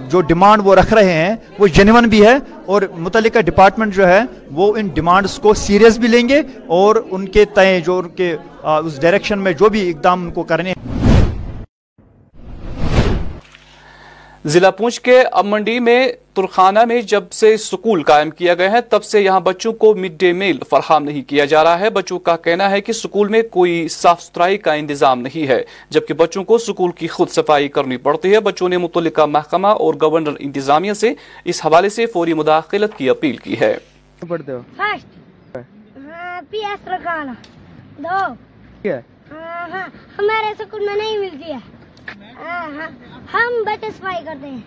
جو 0.09 0.21
ڈیمانڈ 0.21 0.61
وہ 0.65 0.75
رکھ 0.75 0.93
رہے 0.93 1.13
ہیں، 1.13 1.35
وہ 1.59 1.67
جینون 1.67 2.03
بھی 2.03 2.25
ہے۔ 2.25 2.37
اور 2.65 2.81
متعلقہ 2.97 3.39
ڈپارٹمنٹ 3.39 3.95
جو 3.95 4.07
ہے، 4.07 4.19
وہ 4.51 4.77
ان 4.77 4.87
ڈیمانڈز 4.87 5.39
کو 5.39 5.53
سیریس 5.53 5.97
بھی 5.97 6.07
لیں 6.07 6.29
گے۔ 6.29 6.41
اور 6.67 6.95
ان 7.11 7.27
کے 7.27 7.45
تئیں 7.45 7.79
جو 7.79 7.99
ان 7.99 8.09
کے 8.09 8.35
اس 8.63 9.01
ڈائریکشن 9.01 9.39
میں 9.39 9.53
جو 9.53 9.69
بھی 9.69 9.89
اقدام 9.89 10.23
ان 10.23 10.31
کو 10.31 10.43
کرنے 10.43 10.73
ضلع 14.45 14.69
پونچھ 14.69 15.01
کے 15.01 15.21
اب 15.21 15.45
منڈی 15.45 15.79
میں 15.79 16.07
ترخانہ 16.33 16.79
میں 16.85 17.01
جب 17.01 17.23
سے 17.31 17.57
سکول 17.57 18.03
قائم 18.03 18.29
کیا 18.29 18.53
گیا 18.53 18.71
ہے 18.71 18.81
تب 18.81 19.03
سے 19.03 19.21
یہاں 19.21 19.39
بچوں 19.39 19.73
کو 19.73 19.95
مڈ 19.95 20.19
ڈے 20.19 20.33
میل 20.33 20.57
فراہم 20.69 21.03
نہیں 21.03 21.21
کیا 21.21 21.45
جا 21.45 21.63
رہا 21.63 21.79
ہے۔ 21.79 21.89
بچوں 21.89 22.19
کا 22.19 22.37
کہنا 22.37 22.71
ہے 22.71 22.81
کہ 22.81 22.93
سکول 22.93 23.27
میں 23.27 23.41
کوئی 23.41 23.87
صاف 23.87 24.23
ستھرائی 24.23 24.57
کا 24.57 24.73
انتظام 24.73 25.21
نہیں 25.21 25.47
ہے 25.47 25.63
جبکہ 25.89 26.13
بچوں 26.13 26.43
کو 26.43 26.57
سکول 26.57 26.91
کی 26.91 27.07
خود 27.07 27.29
صفائی 27.29 27.67
کرنی 27.67 27.97
پڑتی 27.97 28.33
ہے۔ 28.33 28.39
بچوں 28.39 28.69
نے 28.69 28.77
متعلقہ 28.77 29.25
محکمہ 29.25 29.67
اور 29.67 29.93
گورنر 30.01 30.31
انتظامیہ 30.39 30.93
سے 30.93 31.13
اس 31.45 31.65
حوالے 31.65 31.89
سے 31.89 32.05
فوری 32.05 32.33
مداخلت 32.33 32.97
کی 32.97 33.09
اپیل 33.09 33.37
کی 33.37 33.59
ہے۔ 33.59 33.77
ہمارے 40.17 40.53
سکول 40.59 40.85
میں 40.85 40.95
نہیں 40.95 41.17
ملتی 41.17 41.51
ہے۔ 41.51 41.82
ہم 43.33 43.63
بچے 43.65 43.91
صفائی 43.91 44.25
کرتے 44.25 44.47
ہیں 44.49 44.61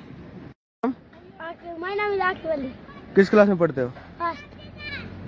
کس 3.14 3.30
کلاس 3.30 3.48
میں 3.48 3.56
پڑھتے 3.56 3.82
ہو؟ 3.82 3.88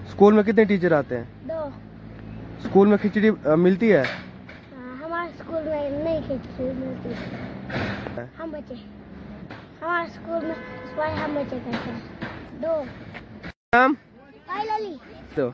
اسکول 0.07 0.35
میں 0.35 0.43
کتنے 0.43 0.65
ٹیچر 0.65 0.93
آتے 0.93 1.17
ہیں؟ 1.17 1.25
دو۔ 1.49 1.69
اسکول 2.65 2.89
میں 2.89 2.97
کھچڑی 2.97 3.31
ملتی 3.57 3.93
ہے؟ 3.93 4.03
ہمارے 5.05 5.29
اسکول 5.29 5.63
میں 5.63 5.91
نہیں 5.91 6.21
کھچڑی 6.27 6.71
ملتی۔ 6.77 7.09
ہم 8.39 8.51
بچے۔ 8.51 8.75
ہمارے 9.83 10.07
اسکول 10.07 10.45
میں 10.47 10.55
صفائی 10.93 11.15
ہم 11.15 11.35
بچے 11.35 11.59
کرتے 11.65 11.91
ہیں۔ 11.91 12.01
دو۔ 12.63 12.83
نام 13.75 13.95
دو۔ 15.37 15.51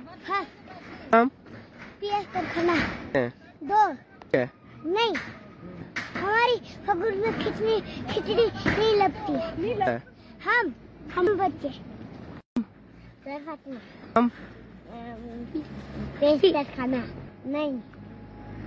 پی 2.00 2.08
ایس 2.10 2.36
کھانا 2.52 2.74
دو۔ 3.60 3.92
نہیں۔ 4.84 5.43
ہماری 6.24 6.58
سکول 6.86 7.14
میں 7.14 7.30
کھچڑی 7.44 7.78
کھچڑی 8.08 8.46
نہیں 8.66 8.94
لگتی۔ 8.94 9.32
ہم 10.44 10.68
ہم 11.16 11.26
بچے۔ 11.38 11.68
کھانا۔ 16.74 16.96
نہیں۔ 17.44 17.76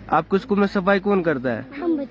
آپ 0.08 0.30
کو 0.30 0.36
اسکول 0.36 0.60
میں 0.60 0.68
صفائی 0.68 1.00
کون 1.00 1.24
کرتا 1.24 1.58
ہے؟ 1.58 1.62
ہم۔ 1.82 2.02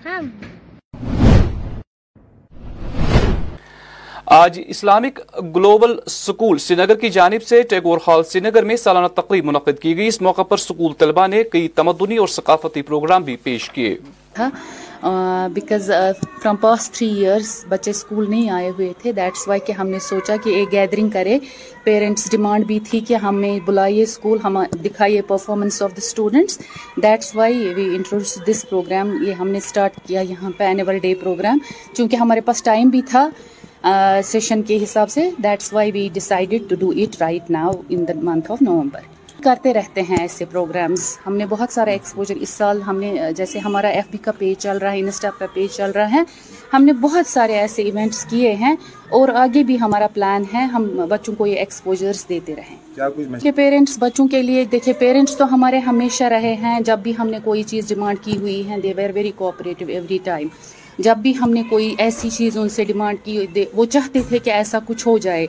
آج 4.27 4.59
اسلامک 4.69 5.21
گلوبل 5.57 5.95
سکول 6.11 6.59
سری 6.59 6.77
نگر 6.77 6.95
کی 6.99 7.09
جانب 7.11 7.43
سے 7.47 7.61
ٹیگور 7.63 7.99
ہال 8.07 8.23
سری 8.25 8.41
نگر 8.41 8.65
میں 8.65 8.77
سالانہ 8.77 9.07
تقریب 9.15 9.45
منعقد 9.45 9.79
کی 9.83 9.97
گئی۔ 9.97 10.07
اس 10.07 10.21
موقع 10.23 10.43
پر 10.43 10.57
سکول 10.57 10.93
طلبہ 10.99 11.27
نے 11.27 11.43
کئی 11.53 11.69
تمدنی 11.75 12.17
اور 12.17 12.29
ثقافتی 12.29 12.83
پروگرام 12.83 13.23
بھی 13.23 13.37
پیش 13.43 13.69
کیے۔ 13.71 13.95
Because 15.55 15.91
from 16.43 16.57
past 16.61 16.95
three 16.95 17.09
years 17.19 17.65
بچے 17.69 17.91
اسکول 17.91 18.31
نہیں 18.31 18.51
آئے 18.51 18.71
ہوئے 18.71 18.93
تھے۔ 19.03 19.13
دیٹس 19.13 19.47
وائی 19.49 19.61
کہ 19.67 19.73
ہم 19.73 19.89
نے 19.89 19.99
سوچا 20.09 20.37
کہ 20.45 20.51
ایک 20.51 20.73
گیدرنگ 20.73 21.09
کرے۔ 21.09 21.39
پیرنٹس 21.85 22.31
ڈیمانڈ 22.31 22.67
بھی 22.67 22.79
تھی 22.91 23.01
کہ 23.09 23.15
ہمیں 23.25 23.59
بلائیے 23.67 24.03
اسکول 24.03 24.39
ہم 24.45 24.63
دکھائیے 24.85 25.23
performance 25.23 25.83
of 25.83 25.91
the 25.91 26.03
students 26.05 26.59
that's 27.03 27.35
why 27.37 27.75
we 27.77 27.85
introduce 27.97 28.39
this 28.49 28.69
program 28.69 29.13
یہ 29.27 29.33
ہم 29.33 29.49
نے 29.49 29.59
اسٹارٹ 29.59 30.01
کیا 30.07 30.21
یہاں 30.21 30.51
پہ 30.59 30.65
اینول 30.65 30.99
ڈے 30.99 31.15
پروگرام 31.21 31.59
چونکہ 31.93 32.17
ہمارے 32.17 32.41
پاس 32.41 32.63
ٹائم 32.63 32.89
بھی 32.89 33.03
تھا۔ 33.03 33.29
سیشن 34.25 34.63
کے 34.63 34.79
حساب 34.83 35.11
سے 35.11 35.31
that's 35.43 35.73
why 35.73 35.91
we 35.91 36.09
decided 36.13 36.63
to 36.69 36.77
do 36.77 36.91
it 36.91 37.23
right 37.23 37.51
now 37.51 37.71
in 37.89 38.09
the 38.09 38.13
month 38.23 38.51
of 38.51 38.63
November 38.63 39.01
کرتے 39.43 39.75
رہتے 39.75 40.03
ہیں 40.03 40.17
ایسے 40.21 40.45
پروگرامز 40.45 41.19
ہم 41.27 41.37
نے 41.37 41.47
بہت 41.47 41.73
سارا 41.73 41.91
ایکسپوجر 41.91 42.35
اس 42.41 42.51
سال 42.51 42.83
ہم 42.83 43.01
نے 43.01 43.15
جیسے 43.37 43.59
ہمارا 43.59 43.89
ایف 43.89 44.05
بی 44.11 44.19
کا 44.19 44.33
پیج 44.39 44.59
چل 44.59 44.79
رہا 44.79 44.93
ہے 44.93 44.99
انسٹا 44.99 45.31
کا 45.39 45.47
پیج 45.55 45.71
چل 45.71 45.91
رہا 45.91 46.11
ہے 46.13 46.23
ہم 46.73 46.85
نے 46.85 46.93
بہت 46.93 47.27
سارے 47.27 47.59
ایسے 47.59 47.83
ایونٹس 47.83 48.25
کیے 48.25 48.53
ہیں 48.55 48.75
اور 49.09 49.29
آگے 49.35 49.63
بھی 49.63 49.81
ہمارا 49.81 50.07
پلان 50.15 50.45
ہے 50.55 50.65
ہم 50.65 50.89
بچوں 51.09 51.35
کو 51.35 51.47
یہ 51.47 51.57
ایکسپوجرس 51.57 52.29
دیتے 52.29 52.55
رہیں۔ 52.57 52.77
پیرنٹس 53.57 53.97
بچوں 54.01 54.27
کے 54.29 54.43
لیے 54.43 54.65
دیکھیں 54.65 54.93
پیرنٹس 54.99 55.37
تو 55.37 55.55
ہمارے 55.55 55.79
ہمیشہ 55.79 56.25
رہے 56.25 56.55
ہیں۔ 56.55 56.81
جب 56.81 56.99
بھی 56.99 57.13
ہم 57.19 57.29
نے 57.29 57.39
کوئی 57.45 57.63
چیز 57.63 57.89
ڈیمانڈ 57.89 58.19
کی 58.25 58.37
ہوئی 58.37 58.69
ہے 58.69 58.81
they 58.81 58.93
were 58.97 59.11
very 59.15 59.31
cooperative 59.37 59.85
every 59.89 60.19
time 60.25 60.49
جب 60.99 61.17
بھی 61.17 61.33
ہم 61.41 61.51
نے 61.51 61.63
کوئی 61.71 61.95
ایسی 61.99 62.31
چیز 62.31 62.59
ان 62.59 62.69
سے 62.69 62.85
ڈیمانڈ 62.85 63.19
کی 63.25 63.45
وہ 63.75 63.85
چاہتے 63.85 64.21
تھے 64.29 64.39
کہ 64.39 64.51
ایسا 64.51 64.79
کچھ 64.87 65.09
ہو 65.09 65.19
جائے۔ 65.19 65.47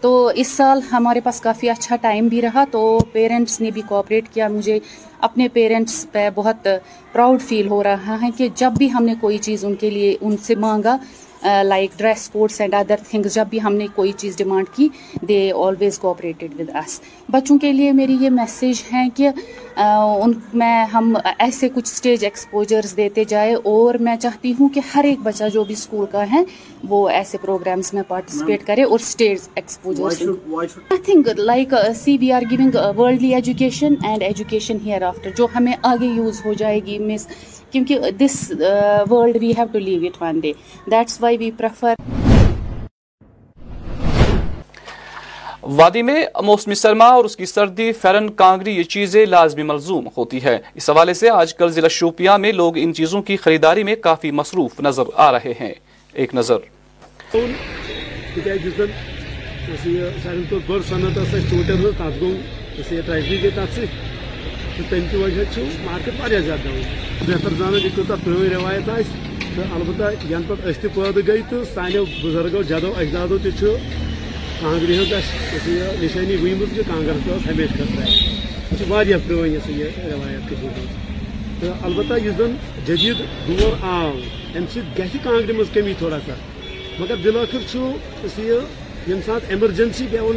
تو 0.00 0.30
اس 0.34 0.48
سال 0.48 0.80
ہمارے 0.92 1.20
پاس 1.20 1.40
کافی 1.40 1.70
اچھا 1.70 1.96
ٹائم 1.96 2.28
بھی 2.28 2.42
رہا۔ 2.42 2.64
تو 2.70 2.98
پیرنٹس 3.12 3.60
نے 3.60 3.70
بھی 3.70 3.82
کوآپریٹ 3.88 4.28
کیا۔ 4.34 4.48
مجھے 4.48 4.78
اپنے 5.20 5.48
پیرنٹس 5.48 6.06
پہ 6.12 6.28
بہت 6.34 6.68
پراؤڈ 7.12 7.42
فیل 7.42 7.68
ہو 7.68 7.82
رہا 7.82 8.16
ہے 8.22 8.30
کہ 8.36 8.48
جب 8.54 8.72
بھی 8.78 8.92
ہم 8.92 9.04
نے 9.04 9.14
کوئی 9.20 9.38
چیز 9.38 9.64
ان 9.64 9.74
کے 9.74 9.90
لیے 9.90 10.16
ان 10.20 10.36
سے 10.36 10.54
مانگا 10.54 10.96
like 11.44 11.98
dress 11.98 12.28
codes 12.28 12.60
and 12.60 12.74
other 12.74 13.00
things 13.10 13.34
جب 13.34 13.46
بھی 13.50 13.60
ہم 13.62 13.74
نے 13.74 13.86
کوئی 13.94 14.12
چیز 14.12 14.36
ڈیمانڈ 14.36 14.68
کی 14.76 14.88
دے 15.28 15.40
آلویز 15.56 15.98
کوآپریٹڈ 15.98 16.60
ود 16.60 16.70
اس 16.76 17.00
بچوں 17.28 17.58
کے 17.58 17.72
لیے 17.72 17.92
میری 17.92 18.16
یہ 18.20 18.30
میسیج 18.30 18.82
ہے 18.92 19.04
کہ 19.16 19.30
ان 19.76 20.32
میں 20.54 20.84
ہم 20.84 21.14
ایسے 21.38 21.68
کچھ 21.68 21.84
اسٹیج 21.84 22.24
ایکسپوجرز 22.24 22.96
دیتے 22.96 23.24
جائے 23.24 23.54
اور 23.64 23.94
میں 24.00 24.16
چاہتی 24.16 24.52
ہوں 24.58 24.68
کہ 24.68 24.80
ہر 24.94 25.04
ایک 25.04 25.18
بچہ 25.22 25.48
جو 25.52 25.64
بھی 25.64 25.74
اسکول 25.74 26.06
کا 26.12 26.24
ہے 26.32 26.42
وہ 26.88 27.08
ایسے 27.10 27.38
پروگرامس 27.38 27.92
میں 27.94 28.02
پارٹیسپیٹ 28.08 28.66
کرے 28.66 28.82
اور 28.82 28.98
stage 28.98 29.48
exposures 29.54 30.22
I 30.22 30.98
think 31.04 31.28
like 31.36 31.74
see 31.94 32.16
we 32.20 32.32
are 32.32 32.42
giving 32.50 32.76
worldly 32.96 33.34
education 33.34 33.94
and 34.02 34.22
education 34.22 34.78
here 34.84 35.02
after 35.02 35.30
جو 35.36 35.46
ہمیں 35.56 35.72
آگے 35.82 36.06
یوز 36.06 36.40
ہو 36.44 36.52
جائے 36.52 36.80
گی 36.86 36.98
مس 37.04 37.26
کیونکہ 37.74 38.10
this 38.18 38.52
world 39.10 39.36
we 39.40 39.50
have 39.50 39.66
to 39.72 39.78
leave 39.78 40.02
it 40.02 40.22
one 40.22 40.40
day 40.40 40.52
that's 40.90 41.20
why 41.20 41.36
we 41.36 41.50
prefer 41.50 41.94
وادی 45.62 46.02
میں 46.02 46.24
موسمی 46.42 46.74
سرما 46.74 47.04
اور 47.04 47.24
اس 47.24 47.36
کی 47.36 47.46
سردی 47.46 47.92
فیرن 47.92 48.30
کانگری 48.32 48.76
یہ 48.76 48.82
چیزیں 48.82 49.26
لازمی 49.26 49.62
ملزوم 49.62 50.08
ہوتی 50.16 50.38
ہے 50.44 50.58
اس 50.74 50.90
حوالے 50.90 51.14
سے 51.14 51.30
آج 51.30 51.54
کل 51.54 51.68
ضلع 51.68 51.88
شوپیاں 51.88 52.38
میں 52.38 52.52
لوگ 52.52 52.78
ان 52.78 52.94
چیزوں 52.94 53.22
کی 53.22 53.36
خریداری 53.36 53.82
میں 53.82 53.96
کافی 53.96 54.30
مصروف 54.30 54.80
نظر 54.80 55.02
آ 55.14 55.32
رہے 55.32 55.52
ہیں۔ 55.60 55.72
ایک 56.12 56.34
نظر۔ 56.34 56.58
تمہ 64.80 65.16
وجہ 65.16 65.42
مارکیٹ 65.82 66.14
واقع 66.20 66.34
زیادہ 66.36 66.62
ڈاؤن 66.62 67.26
بہتر 67.26 67.54
زانان 67.58 67.80
یہ 67.84 67.90
کوتہ 67.96 68.12
پرون 68.24 68.46
روایت 68.48 68.88
آس 68.88 69.10
تو 69.56 69.62
البتہ 69.74 70.10
ین 70.30 70.42
پہ 70.48 70.54
اس 70.68 70.80
پید 70.84 71.18
گئی 71.26 71.42
تو 71.50 71.62
سانو 71.74 72.04
بزرگو 72.04 72.62
جدو 72.68 72.92
اجدادو 72.96 73.38
تہ 73.38 73.66
کانگری 74.60 74.98
ہز 74.98 75.12
نشانی 76.02 76.36
ونمت 76.36 76.74
کہ 76.74 76.82
کانگر 76.86 77.18
تو 77.26 77.36
ہمیشہ 77.46 77.82
خطرہ 78.70 79.02
یہ 79.06 79.28
پرون 79.28 79.48
یہ 79.70 80.00
روایت 80.04 80.50
تو 81.60 81.72
البتہ 81.82 82.14
اس 82.14 82.36
زن 82.38 82.56
جدید 82.86 83.20
دور 83.48 83.76
آو 83.82 84.10
ام 84.56 84.64
سہ 84.74 85.16
کانگری 85.24 85.52
مز 85.52 85.70
کمی 85.74 85.94
تھوڑا 85.98 86.18
سا 86.26 86.34
مگر 86.98 87.22
بلاخر 87.22 87.72
یم 89.06 89.18
سات 89.26 89.42
ایمرجنسی 89.48 90.06
پیون 90.10 90.36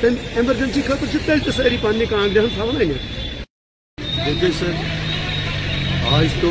تم 0.00 0.14
ایمرجنسی 0.36 0.80
خاطر 0.86 1.16
تیل 1.26 1.38
تو 1.44 1.50
ساری 1.52 1.76
پنہ 1.82 2.04
کانگری 2.10 2.38
ہن 2.38 2.48
تھوان 2.54 2.80
انت 2.80 3.19
دیکھیے 4.26 4.48
سر، 4.58 4.72
آج 6.12 6.26
تو 6.40 6.50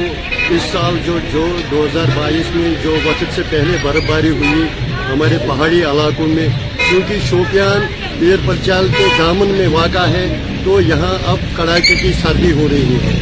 اس 0.56 0.62
سال 0.72 0.98
جو 1.06 1.18
جو 1.32 1.46
دو 1.72 1.86
ہزار 1.86 2.16
بائیس 2.16 2.56
میں 2.56 2.74
جو 2.84 2.96
وقت 3.06 3.36
سے 3.36 3.42
پہلے 3.50 3.78
برف 3.82 4.10
باری 4.10 4.30
ہوئی 4.30 4.64
ہمارے 5.10 5.38
پہاڑی 5.48 5.82
علاقوں 5.92 6.28
میں، 6.28 6.48
کیونکہ 6.90 7.16
شوپیان 7.30 7.86
پیر 8.20 8.46
پرچال 8.46 8.88
کے 8.98 9.06
دامن 9.18 9.54
میں 9.58 9.68
واقع 9.74 10.06
ہے، 10.12 10.26
تو 10.64 10.80
یہاں 10.82 11.14
اب 11.32 11.38
کڑاکے 11.56 11.96
کی 12.02 12.12
سردی 12.22 12.52
ہو 12.52 12.68
رہی 12.72 12.98
ہے۔ 13.04 13.14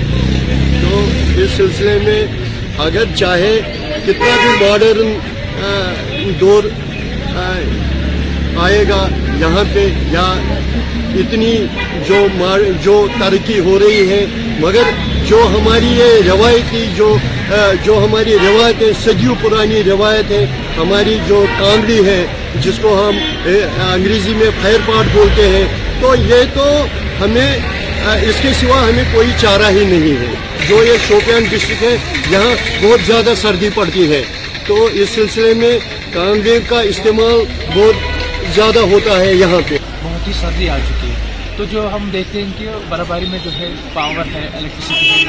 تو 0.81 1.03
اس 1.43 1.51
سلسلے 1.57 1.97
میں 2.03 2.21
اگر 2.85 3.15
چاہے 3.15 3.59
کتنا 4.05 4.35
بھی 4.41 4.65
ماڈرن 4.65 6.33
دور 6.41 6.63
آئے 8.65 8.83
گا 8.89 9.07
یہاں 9.39 9.63
پہ، 9.73 9.85
یا 10.11 10.25
اتنی 11.19 11.55
جو 12.07 12.25
جو 12.83 12.95
ترقی 13.19 13.59
ہو 13.59 13.77
رہی 13.79 14.09
ہے، 14.09 14.25
مگر 14.59 14.89
جو 15.27 15.39
ہماری 15.47 15.87
یہ 15.97 16.31
روایتی 16.31 16.85
جو 16.95 17.15
جو 17.83 17.97
ہماری 18.03 18.33
روایتیں 18.33 18.91
صدیوں 19.03 19.35
پرانی 19.41 19.83
روایت 19.83 20.31
ہے، 20.31 20.45
ہماری 20.77 21.17
جو 21.27 21.45
کانگڑی 21.59 21.99
ہے، 22.05 22.25
جس 22.63 22.79
کو 22.81 22.93
ہم 22.99 23.17
انگریزی 23.45 24.33
میں 24.33 24.49
فائر 24.61 24.77
پاٹ 24.85 25.13
بولتے 25.13 25.47
ہیں، 25.49 25.65
تو 26.01 26.13
یہ 26.27 26.43
تو 26.53 26.65
ہمیں 27.21 27.57
اس 28.27 28.35
کے 28.41 28.49
سوا 28.59 28.81
ہمیں 28.89 29.03
کوئی 29.13 29.31
چارہ 29.41 29.69
ہی 29.71 29.85
نہیں 29.85 30.17
ہے۔ 30.21 30.33
جو 30.69 30.83
یہ 30.83 30.97
شوپیان 31.07 31.43
ڈسٹرکٹ 31.49 31.83
ہے، 31.83 31.95
یہاں 32.31 32.55
بہت 32.81 33.05
زیادہ 33.07 33.33
سردی 33.41 33.69
پڑتی 33.75 34.11
ہے۔ 34.11 34.23
تو 34.67 34.87
اس 34.93 35.09
سلسلے 35.15 35.53
میں 35.53 35.77
کانگڑی 36.13 36.59
کا 36.69 36.79
استعمال 36.91 37.43
بہت 37.75 38.16
زیادہ 38.55 38.79
ہوتا 38.79 39.19
ہے 39.19 39.33
یہاں 39.33 39.69
پہ۔ 39.69 39.77
بہت 40.03 40.27
ہی 40.27 40.33
سردی 40.33 40.69
آ 40.69 40.77
چکی 40.77 41.09
ہے۔ 41.09 41.15
تو 41.57 41.65
جو 41.65 41.89
ہم 41.93 42.09
دیکھتے 42.13 42.43
ہیں 42.43 42.51
کہ 42.57 42.69
برف 42.89 43.07
باری 43.07 43.25
میں 43.25 43.39
جو 43.43 43.51
ہے 43.51 43.67
پاور 43.93 44.35
ہے 44.35 44.49
الیکٹریسٹی 44.53 45.23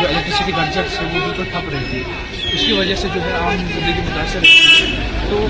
جو 0.00 0.08
الیکٹریسٹی 0.08 0.52
گڈجٹس 0.52 1.00
ہے 1.00 1.04
وہ 1.04 1.26
بالکل 1.26 1.44
ٹھپ 1.44 1.68
رہتی 1.72 1.96
ہے۔ 1.96 2.02
اس 2.52 2.60
کی 2.66 2.72
وجہ 2.72 2.94
سے 2.94 3.08
جو 3.14 3.20
ہے 3.24 3.32
عام 3.32 3.56
زندگی 3.56 4.00
متاثر 4.00 4.42
ہے 4.42 4.86
تو 5.30 5.46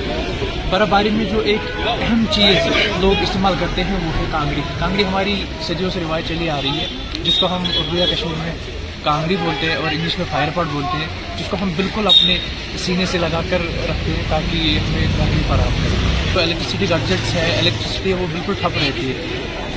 برف 0.71 0.89
باری 0.89 1.11
میں 1.11 1.25
جو 1.25 1.41
ایک 1.41 1.59
اہم 1.77 2.25
چیز 2.31 2.57
لوگ 3.01 3.23
استعمال 3.23 3.55
کرتے 3.61 3.85
ہیں، 3.85 3.95
وہ 3.95 4.17
ہے 4.17 4.25
کانگڑی۔ 4.31 4.61
کانگڑی 4.79 5.05
ہماری 5.05 5.45
صدیوں 5.63 5.91
سے 5.91 6.01
روایت 6.01 6.29
چلی 6.29 6.51
آ 6.51 6.61
رہی 6.63 6.81
ہے، 6.81 6.87
جس 7.25 7.39
کو 7.39 7.47
ہم 7.47 7.65
اردو 7.77 7.97
یا 7.97 8.07
کشمیر 8.07 8.35
میں 8.39 8.80
کانگڑی 9.03 9.37
بولتے 9.37 9.67
ہیں 9.67 9.77
اور 9.77 9.93
انگلش 9.93 10.19
میں 10.19 10.27
فائر 10.31 10.49
پاٹ 10.55 10.67
بولتے 10.73 10.97
ہیں، 10.97 11.39
جس 11.39 11.47
کو 11.51 11.57
ہم 11.63 11.73
بالکل 11.77 12.07
اپنے 12.07 12.39
سینے 12.79 13.07
سے 13.07 13.19
لگا 13.19 13.41
کر 13.51 13.59
رکھتے 13.61 14.11
ہیں 14.11 14.23
تاکہ 14.29 14.57
یہ 14.57 14.79
ہمیں 14.79 15.07
گرمی 15.19 15.43
فراہم 15.49 15.75
کرے۔ 15.83 16.25
تو 16.35 16.41
الیکٹریسٹی 16.41 16.87
گڈجٹس 16.91 17.35
ہے 17.35 17.57
الیکٹریسٹی 17.59 18.11
ہے 18.11 18.15
وہ 18.15 18.27
بالکل 18.33 18.53
ٹھپ 18.61 18.79
رہتی 18.85 19.09
ہے۔ 19.09 19.27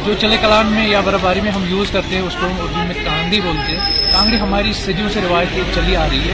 جو 0.06 0.14
چلے 0.22 0.38
کلان 0.42 0.66
میں 0.66 0.88
یا 0.88 1.00
برف 1.00 1.20
باری 1.22 1.42
میں 1.42 1.52
ہم 1.52 1.64
یوز 1.68 1.88
کرتے 1.92 2.16
ہیں، 2.16 2.22
اس 2.22 2.34
کو 2.40 2.46
ہم 2.46 2.54
اردو 2.60 2.78
میں 2.78 3.06
کانگڑی 3.06 3.42
بولتے 3.42 3.72
ہیں۔ 3.72 4.12
کانگڑی 4.12 4.40
ہماری 4.40 4.74
صدیوں 4.74 5.10
سے 5.10 5.20
روایت 5.22 5.76
چلی 5.76 5.96
آ 5.96 6.08
رہی 6.12 6.20
ہے۔ 6.20 6.34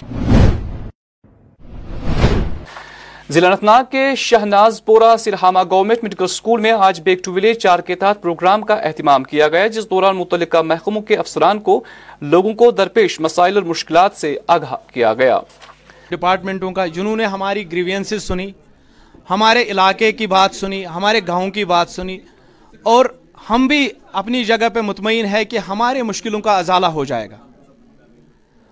ضلع 3.32 3.48
انت 3.48 3.64
ناگ 3.64 3.84
کے 3.92 4.04
شہناز 4.18 4.84
پورہ 4.86 5.16
سرہامہ 5.18 5.60
گورنمنٹ 5.70 6.04
میڈیکل 6.04 6.24
اسکول 6.24 6.62
میں 6.62 6.72
آج 6.72 7.02
بیک 7.02 7.24
ٹو 7.24 7.34
ولیج 7.34 7.58
چار 7.58 7.80
کے 7.80 7.96
تحت 7.96 8.22
پروگرام 8.22 8.62
کا 8.62 8.74
اہتمام 8.74 9.24
کیا 9.24 9.48
گیا 9.48 9.68
جس 9.68 9.90
دوران 9.90 10.16
متعلقہ 10.16 10.62
محکموں 10.62 11.02
کے 11.02 11.16
افسران 11.16 11.60
کو 11.60 11.84
لوگوں 12.22 12.54
کو 12.54 12.70
درپیش 12.72 13.20
مسائل 13.20 13.56
اور 13.56 13.64
مشکلات 13.64 14.16
سے 14.16 14.36
آگاہ 14.48 14.76
کیا 14.94 15.14
گیا۔ 15.14 15.40
ڈپارٹمنٹوں 16.10 16.72
کا، 16.72 16.86
جنہوں 16.86 17.16
نے 17.16 17.26
ہماری 17.26 17.72
گریوینسز 17.72 18.24
سنی، 18.24 18.52
ہمارے 19.30 19.64
علاقے 19.64 20.12
کی 20.12 20.28
بات 20.28 20.56
سنی، 20.56 20.86
ہمارے 20.86 21.20
گاؤں 21.28 21.52
کی 21.52 21.66
بات 21.66 21.90
سنی، 21.90 22.18
اور 22.84 23.06
ہم 23.50 23.68
بھی 23.68 23.90
اپنی 24.14 24.44
جگہ 24.44 24.70
پہ 24.74 24.82
مطمئن 24.82 25.26
ہے 25.26 25.46
کہ 25.46 25.58
ہمارے 25.58 26.04
مشکلوں 26.04 26.42
کا 26.42 26.58
ازالہ 26.58 26.88
ہو 26.88 27.06
جائے 27.06 27.30
گا۔ 27.30 27.38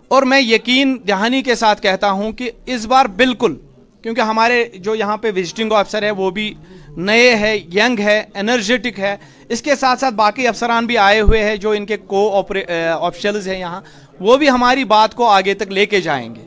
اور 0.07 0.23
میں 0.23 0.41
یقین 0.41 0.97
دہانی 1.07 1.41
کے 1.41 1.55
ساتھ 1.55 1.81
کہتا 1.81 2.11
ہوں 2.11 2.31
کہ 2.31 2.51
اس 2.65 2.85
بار 2.85 3.05
بالکل 3.05 3.55
کیونکہ 4.07 4.21
ہمارے 4.21 4.65
جو 4.75 4.95
یہاں 4.95 5.17
پہ 5.17 5.31
وزٹنگ 5.35 5.71
افسر 5.71 6.03
ہے 6.03 6.11
وہ 6.11 6.31
بھی 6.31 6.53
نئے 6.97 7.35
ہے 7.35 7.57
ینگ 7.57 7.99
ہے 7.99 8.23
انرجیٹک 8.35 8.99
ہے۔ 8.99 9.17
اس 9.49 9.61
کے 9.61 9.75
ساتھ 9.75 9.99
ساتھ 9.99 10.13
باقی 10.15 10.47
افسران 10.47 10.85
بھی 10.85 10.97
آئے 10.97 11.21
ہوئے 11.21 11.43
ہیں 11.43 11.55
جو 11.55 11.71
ان 11.71 11.85
کے 11.85 11.97
کو 11.97 12.43
آفیشلز 13.01 13.47
ہیں 13.47 13.59
یہاں۔ 13.59 13.81
وہ 14.19 14.37
بھی 14.37 14.49
ہماری 14.49 14.83
بات 14.83 15.15
کو 15.15 15.27
آگے 15.27 15.53
تک 15.53 15.71
لے 15.71 15.85
کے 15.85 16.01
جائیں 16.01 16.35
گے۔ 16.35 16.41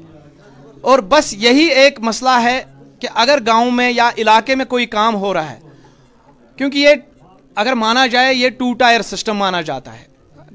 اور 0.80 0.98
بس 0.98 1.34
یہی 1.34 1.64
ایک 1.64 2.00
مسئلہ 2.00 2.38
ہے 2.42 2.62
کہ 3.00 3.08
اگر 3.14 3.38
گاؤں 3.46 3.70
میں 3.70 3.90
یا 3.90 4.10
علاقے 4.18 4.54
میں 4.54 4.64
کوئی 4.64 4.86
کام 4.86 5.14
ہو 5.14 5.34
رہا 5.34 5.50
ہے، 5.50 5.60
کیونکہ 6.56 6.78
یہ 6.78 6.88
اگر 7.54 7.72
مانا 7.72 8.06
جائے 8.06 8.34
یہ 8.34 8.48
ٹو 8.48 8.74
ٹائر 8.74 9.02
سسٹم 9.02 9.36
مانا 9.36 9.60
جاتا 9.60 9.98
ہے۔ 9.98 10.04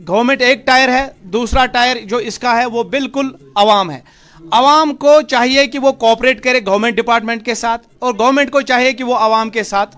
گورنمنٹ 0.08 0.42
ایک 0.42 0.66
ٹائر 0.66 0.90
ہے، 0.90 1.08
دوسرا 1.22 1.66
ٹائر 1.66 1.96
جو 2.06 2.18
اس 2.18 2.40
کا 2.40 2.58
ہے 2.58 2.66
وہ 2.66 2.84
بالکل 2.84 3.30
عوام 3.56 3.92
ہے۔ 3.92 4.25
عوام 4.52 4.96
کو 4.96 5.22
چاہیے 5.22 5.68
کہ 5.68 5.80
وہ 5.80 5.92
کوپریٹ 5.92 6.44
کرے 6.44 6.60
گورنمنٹ 6.66 6.96
ڈپارٹمنٹ 6.96 7.46
کے 7.46 7.56
ساتھ 7.56 7.88
اور 8.00 8.14
گورنمنٹ 8.20 8.52
کو 8.52 8.62
چاہیے 8.62 8.92
کہ 8.94 9.04
وہ 9.04 9.16
عوام 9.16 9.50
کے 9.50 9.64
ساتھ 9.64 9.98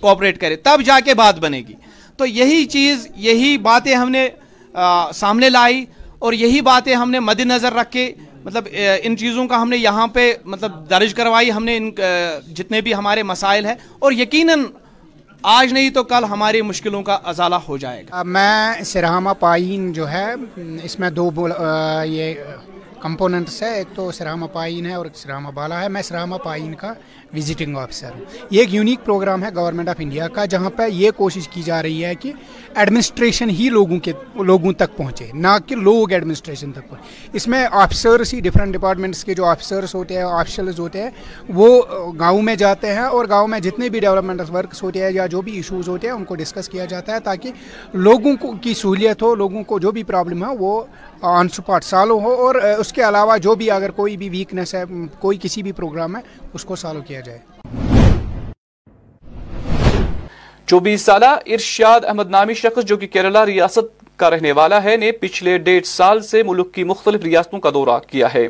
کوپریٹ 0.00 0.40
کرے، 0.40 0.56
تب 0.56 0.80
جا 0.86 0.98
کے 1.04 1.14
بات 1.14 1.38
بنے 1.38 1.58
گی۔ 1.68 1.74
تو 2.16 2.26
یہی 2.26 2.64
چیز، 2.64 3.08
یہی 3.16 3.58
باتیں 3.58 3.94
ہم 3.94 4.10
نے 4.10 4.28
سامنے 5.14 5.50
لائی 5.50 5.84
اور 6.18 6.32
یہی 6.32 6.60
باتیں 6.60 6.94
ہم 6.94 7.10
نے 7.10 7.20
مد 7.20 7.40
نظر 7.40 7.72
رکھ 7.72 7.90
کے 7.90 8.12
مطلب 8.44 8.68
ان 9.02 9.16
چیزوں 9.16 9.46
کا 9.46 9.62
ہم 9.62 9.68
نے 9.68 9.76
یہاں 9.76 10.06
پہ 10.06 10.32
مطلب 10.44 10.90
درج 10.90 11.14
کروائی، 11.14 11.52
ہم 11.52 11.64
نے 11.64 11.76
ان 11.76 11.90
جتنے 12.54 12.80
بھی 12.80 12.94
ہمارے 12.94 13.22
مسائل 13.22 13.66
ہیں۔ 13.66 13.74
اور 13.98 14.12
یقیناً 14.12 14.64
آج 15.42 15.72
نہیں 15.72 15.90
تو 15.90 16.04
کل 16.04 16.24
ہماری 16.24 16.62
مشکلوں 16.62 17.02
کا 17.02 17.18
ازالہ 17.24 17.54
ہو 17.54 17.76
جائے 17.76 18.02
گا۔ 18.02 18.22
میں 18.22 18.84
سرہامہ 18.84 19.30
پائین 19.40 19.92
جو 19.92 20.10
ہے، 20.10 20.34
اس 20.82 20.98
میں 20.98 21.10
دو 21.10 21.30
یہ 22.04 22.34
کمپوننٹس 23.02 23.62
ہے 23.62 23.72
ایک 23.74 23.94
تو 23.94 24.10
سرامہ 24.12 24.46
پائین 24.52 24.86
ہے 24.86 24.94
اور 24.94 25.06
ایک 25.06 25.16
سرہامہ 25.16 25.50
بالا 25.54 25.82
ہے 25.82 25.88
میں 25.88 26.02
سرہامہ 26.02 26.36
پائین 26.44 26.74
کا 26.74 26.92
وزٹنگ 27.34 27.76
آفیسر 27.76 28.10
ہوں 28.14 28.20
یہ 28.50 28.60
ایک 28.60 28.74
یونیک 28.74 29.04
پروگرام 29.04 29.44
ہے 29.44 29.48
گورنمنٹ 29.54 29.88
آف 29.88 29.96
انڈیا 29.98 30.28
کا 30.28 30.44
جہاں 30.44 30.70
پہ 30.70 30.82
یہ 30.88 31.10
کوشش 31.16 31.48
کی 31.48 31.62
جا 31.62 31.82
رہی 31.82 32.04
ہے 32.04 32.14
کہ 32.14 32.32
ایڈمنسٹریشن 32.74 33.50
ہی 33.50 33.68
لوگوں 33.68 33.98
کے 33.98 34.12
لوگوں 34.44 34.72
تک 34.72 34.96
پہنچے 34.96 35.30
نہ 35.34 35.56
کہ 35.66 35.76
لوگ 35.76 36.12
ایڈمنسٹریشن 36.12 36.72
تک 36.72 36.88
پہنچے 36.90 37.36
اس 37.36 37.48
میں 37.48 37.64
آفیسرس 37.72 38.34
ہی 38.34 38.40
ڈفرینٹ 38.40 38.74
ڈپارٹمنٹس 38.74 39.24
کے 39.24 39.34
جو 39.34 39.44
آفیسرس 39.44 39.94
ہوتے 39.94 40.14
ہیں 40.14 40.22
آفیشلز 40.22 40.80
ہوتے 40.80 41.02
ہیں 41.02 41.10
وہ 41.48 41.82
گاؤں 42.20 42.42
میں 42.42 42.54
جاتے 42.56 42.94
ہیں 42.94 43.02
اور 43.02 43.26
گاؤں 43.28 43.48
میں 43.48 43.60
جتنے 43.60 43.88
بھی 43.88 44.00
ڈیولپمنٹ 44.00 44.50
ورکس 44.50 44.82
ہوتے 44.82 45.02
ہیں 45.02 45.10
یا 45.10 45.26
جو 45.26 45.42
بھی 45.42 45.56
ایشوز 45.56 45.88
ہوتے 45.88 46.06
ہیں 46.06 46.14
ان 46.14 46.24
کو 46.24 46.34
ڈسکس 46.34 46.68
کیا 46.68 46.84
جاتا 46.84 47.14
ہے 47.14 47.20
تاکہ 47.20 47.52
لوگوں 47.94 48.36
کو 48.36 48.52
کی 48.60 48.74
سہولیت 48.74 49.22
ہو 49.22 49.34
لوگوں 49.34 49.62
کو 49.62 49.78
جو 49.78 49.90
بھی 49.92 50.02
پرابلم 50.02 50.44
ہے 50.44 50.54
وہ 50.58 50.82
آن 51.22 51.48
سپاٹ 51.48 51.84
سالو 51.84 52.18
ہو 52.18 52.32
اور 52.46 52.54
اس 52.54 52.92
کے 52.92 53.02
علاوہ 53.02 53.36
جو 53.36 53.54
بھی 53.54 53.70
اگر 53.70 53.90
کوئی 53.90 54.16
بھی 54.16 54.28
ویکنس 54.28 54.74
ہے 54.74 54.82
کوئی 55.18 55.38
کسی 55.42 55.62
بھی 55.62 55.72
پروگرام 55.72 56.16
ہے 56.16 56.20
اس 56.54 56.64
کو 56.64 56.76
سالو 56.76 57.00
کیا 57.00 57.20
جائے۔ 57.20 57.38
چوبیس 60.66 61.02
سالہ 61.02 61.26
ارشاد 61.46 62.04
احمد 62.04 62.30
نامی 62.30 62.54
شخص 62.54 62.84
جو 62.84 62.96
کہ 62.96 63.06
کیرلا 63.06 63.46
ریاست 63.46 64.16
کا 64.16 64.30
رہنے 64.30 64.52
والا 64.52 64.82
ہے 64.84 64.96
نے 64.96 65.10
پچھلے 65.12 65.56
ڈیٹھ 65.58 65.86
سال 65.86 66.20
سے 66.20 66.42
ملک 66.42 66.72
کی 66.74 66.84
مختلف 66.84 67.24
ریاستوں 67.24 67.60
کا 67.60 67.70
دورہ 67.74 67.98
کیا 68.08 68.26
ہے 68.34 68.46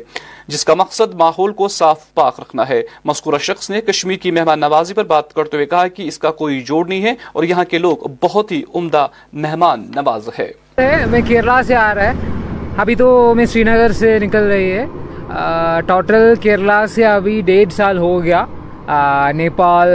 جس 0.47 0.65
کا 0.65 0.73
مقصد 0.73 1.13
ماحول 1.13 1.53
کو 1.53 1.67
صاف 1.67 2.13
پاک 2.13 2.39
رکھنا 2.39 2.67
ہے۔ 2.69 2.81
مذکورہ 3.05 3.37
شخص 3.37 3.69
نے 3.69 3.81
کشمیر 3.81 4.17
کی 4.17 4.31
مہمان 4.31 4.59
نوازی 4.59 4.93
پر 4.93 5.03
بات 5.03 5.33
کرتے 5.33 5.57
ہوئے 5.57 5.65
کہا 5.65 5.87
کہ 5.87 6.07
اس 6.07 6.17
کا 6.19 6.31
کوئی 6.31 6.61
جوڑ 6.61 6.87
نہیں 6.87 7.03
ہے 7.03 7.13
اور 7.33 7.43
یہاں 7.43 7.63
کے 7.63 7.77
لوگ 7.77 8.07
بہت 8.21 8.51
ہی 8.51 8.61
عمدہ 8.75 9.05
مہمان 9.33 9.85
نواز 9.95 10.29
ہے 10.39 10.51
میں 11.11 11.21
کیرلا 11.27 11.61
سے 11.63 11.75
آ 11.75 11.93
رہا 11.95 12.07
ہے۔ 12.07 12.36
ابھی 12.81 12.95
تو 12.95 13.33
میں 13.35 13.45
سری 13.45 13.63
نگر 13.63 13.91
سے 13.99 14.17
نکل 14.19 14.47
رہی 14.51 14.71
ہے۔ 14.77 14.85
ٹوٹل 15.87 16.33
کیرلا 16.41 16.85
سے 16.87 17.05
ابھی 17.05 17.39
ڈیڑھ 17.45 17.73
سال 17.73 17.97
ہو 17.97 18.23
گیا۔ 18.23 18.43
نیپال 19.35 19.89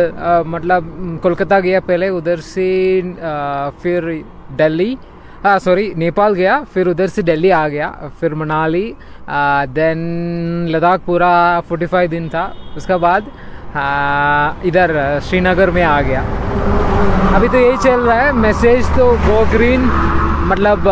مطلب 0.46 0.84
کولکتہ 1.22 1.54
گیا 1.62 1.80
پہلے، 1.86 2.08
ادھر 2.08 2.40
سے 2.52 2.68
پھر 3.82 4.10
دہلی۔ 4.58 4.94
سوری، 5.64 5.92
نیپال 5.96 6.34
گیا، 6.36 6.58
پھر 6.72 6.86
ادھر 6.86 7.06
سے 7.14 7.22
ڈلہی 7.22 7.52
آ 7.52 7.66
گیا، 7.68 7.90
پھر 8.18 8.34
منالی۔ 8.40 8.92
دین 9.76 9.98
لداخ 10.72 11.04
پورا 11.04 11.32
فورٹی 11.68 11.86
فائیو 11.92 12.08
دن 12.10 12.28
تھا۔ 12.30 12.48
اس 12.76 12.86
کے 12.86 12.96
بعد 13.04 13.20
ادھر 14.64 14.90
سری 15.28 15.40
نگر 15.40 15.70
میں 15.74 15.84
آ 15.84 16.00
گیا۔ 16.08 16.22
ابھی 17.34 17.48
تو 17.52 17.58
یہی 17.58 17.76
چل 17.82 18.00
رہا 18.06 18.24
ہے۔ 18.24 18.32
میسیج 18.32 18.86
تو 18.96 19.14
گو 19.26 19.42
گرین 19.52 19.88
مطلب 20.48 20.88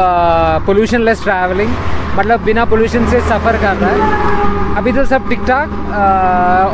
پولوشن 0.65 1.01
لیس 1.05 1.23
ٹریولنگ 1.25 1.73
مطلب 2.17 2.41
بنا 2.45 2.65
پولوشن 2.69 3.05
سے 3.11 3.19
سفر 3.29 3.57
کر 3.61 3.75
رہا 3.81 3.91
ہے۔ 3.91 4.39
ابھی 4.77 4.93
تو 4.93 5.05
سب 5.09 5.29
ٹک 5.29 5.47
ٹھاک 5.47 5.93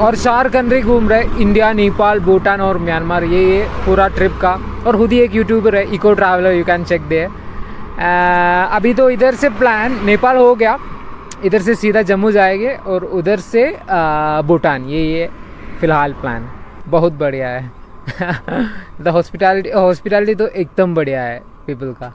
اور 0.00 0.14
چار 0.22 0.46
کنٹری 0.52 0.82
گھوم 0.84 1.08
رہے، 1.08 1.22
انڈیا، 1.38 1.72
نیپال، 1.72 2.18
بھوٹان 2.24 2.60
اور 2.60 2.74
میانمار، 2.86 3.22
یہ 3.22 3.38
یہ 3.38 3.64
پورا 3.84 4.08
ٹرپ 4.14 4.40
کا۔ 4.40 4.56
اور 4.82 4.94
خود 4.94 5.12
ہی 5.12 5.18
ایک 5.18 5.34
یوٹیوبر 5.36 5.74
ہے 5.74 5.84
eco 5.90 6.12
traveller 6.14 6.52
you 6.52 6.64
can 6.66 6.84
check 6.86 7.02
دے 7.10 7.26
ابھی 8.76 8.92
تو 8.94 9.06
ادھر 9.06 9.34
سے 9.40 9.48
پلان 9.58 9.96
نیپال 10.04 10.36
ہو 10.36 10.58
گیا۔ 10.60 10.76
ادھر 11.44 11.58
سے 11.64 11.74
سیدھا 11.80 12.00
جموں 12.08 12.30
جائے 12.30 12.58
گے 12.60 12.76
اور 12.82 13.02
ادھر 13.12 13.36
سے 13.50 13.70
بھوٹان، 14.46 14.88
یہ 14.90 14.98
یہ 14.98 15.26
فی 15.80 15.86
الحال 15.86 16.12
پلان 16.20 16.46
بہت 16.90 17.12
بڑھیا 17.18 17.48
ہے۔ 17.50 17.66
دا 19.04 19.10
ہاسپٹالٹی 19.12 19.72
ہاسپٹالٹی 19.72 20.34
تو 20.34 20.44
ایک 20.52 20.68
دم 20.78 20.94
بڑھیا 20.94 21.26
ہے 21.26 21.38
پیپل 21.64 21.92
کا۔ 21.98 22.10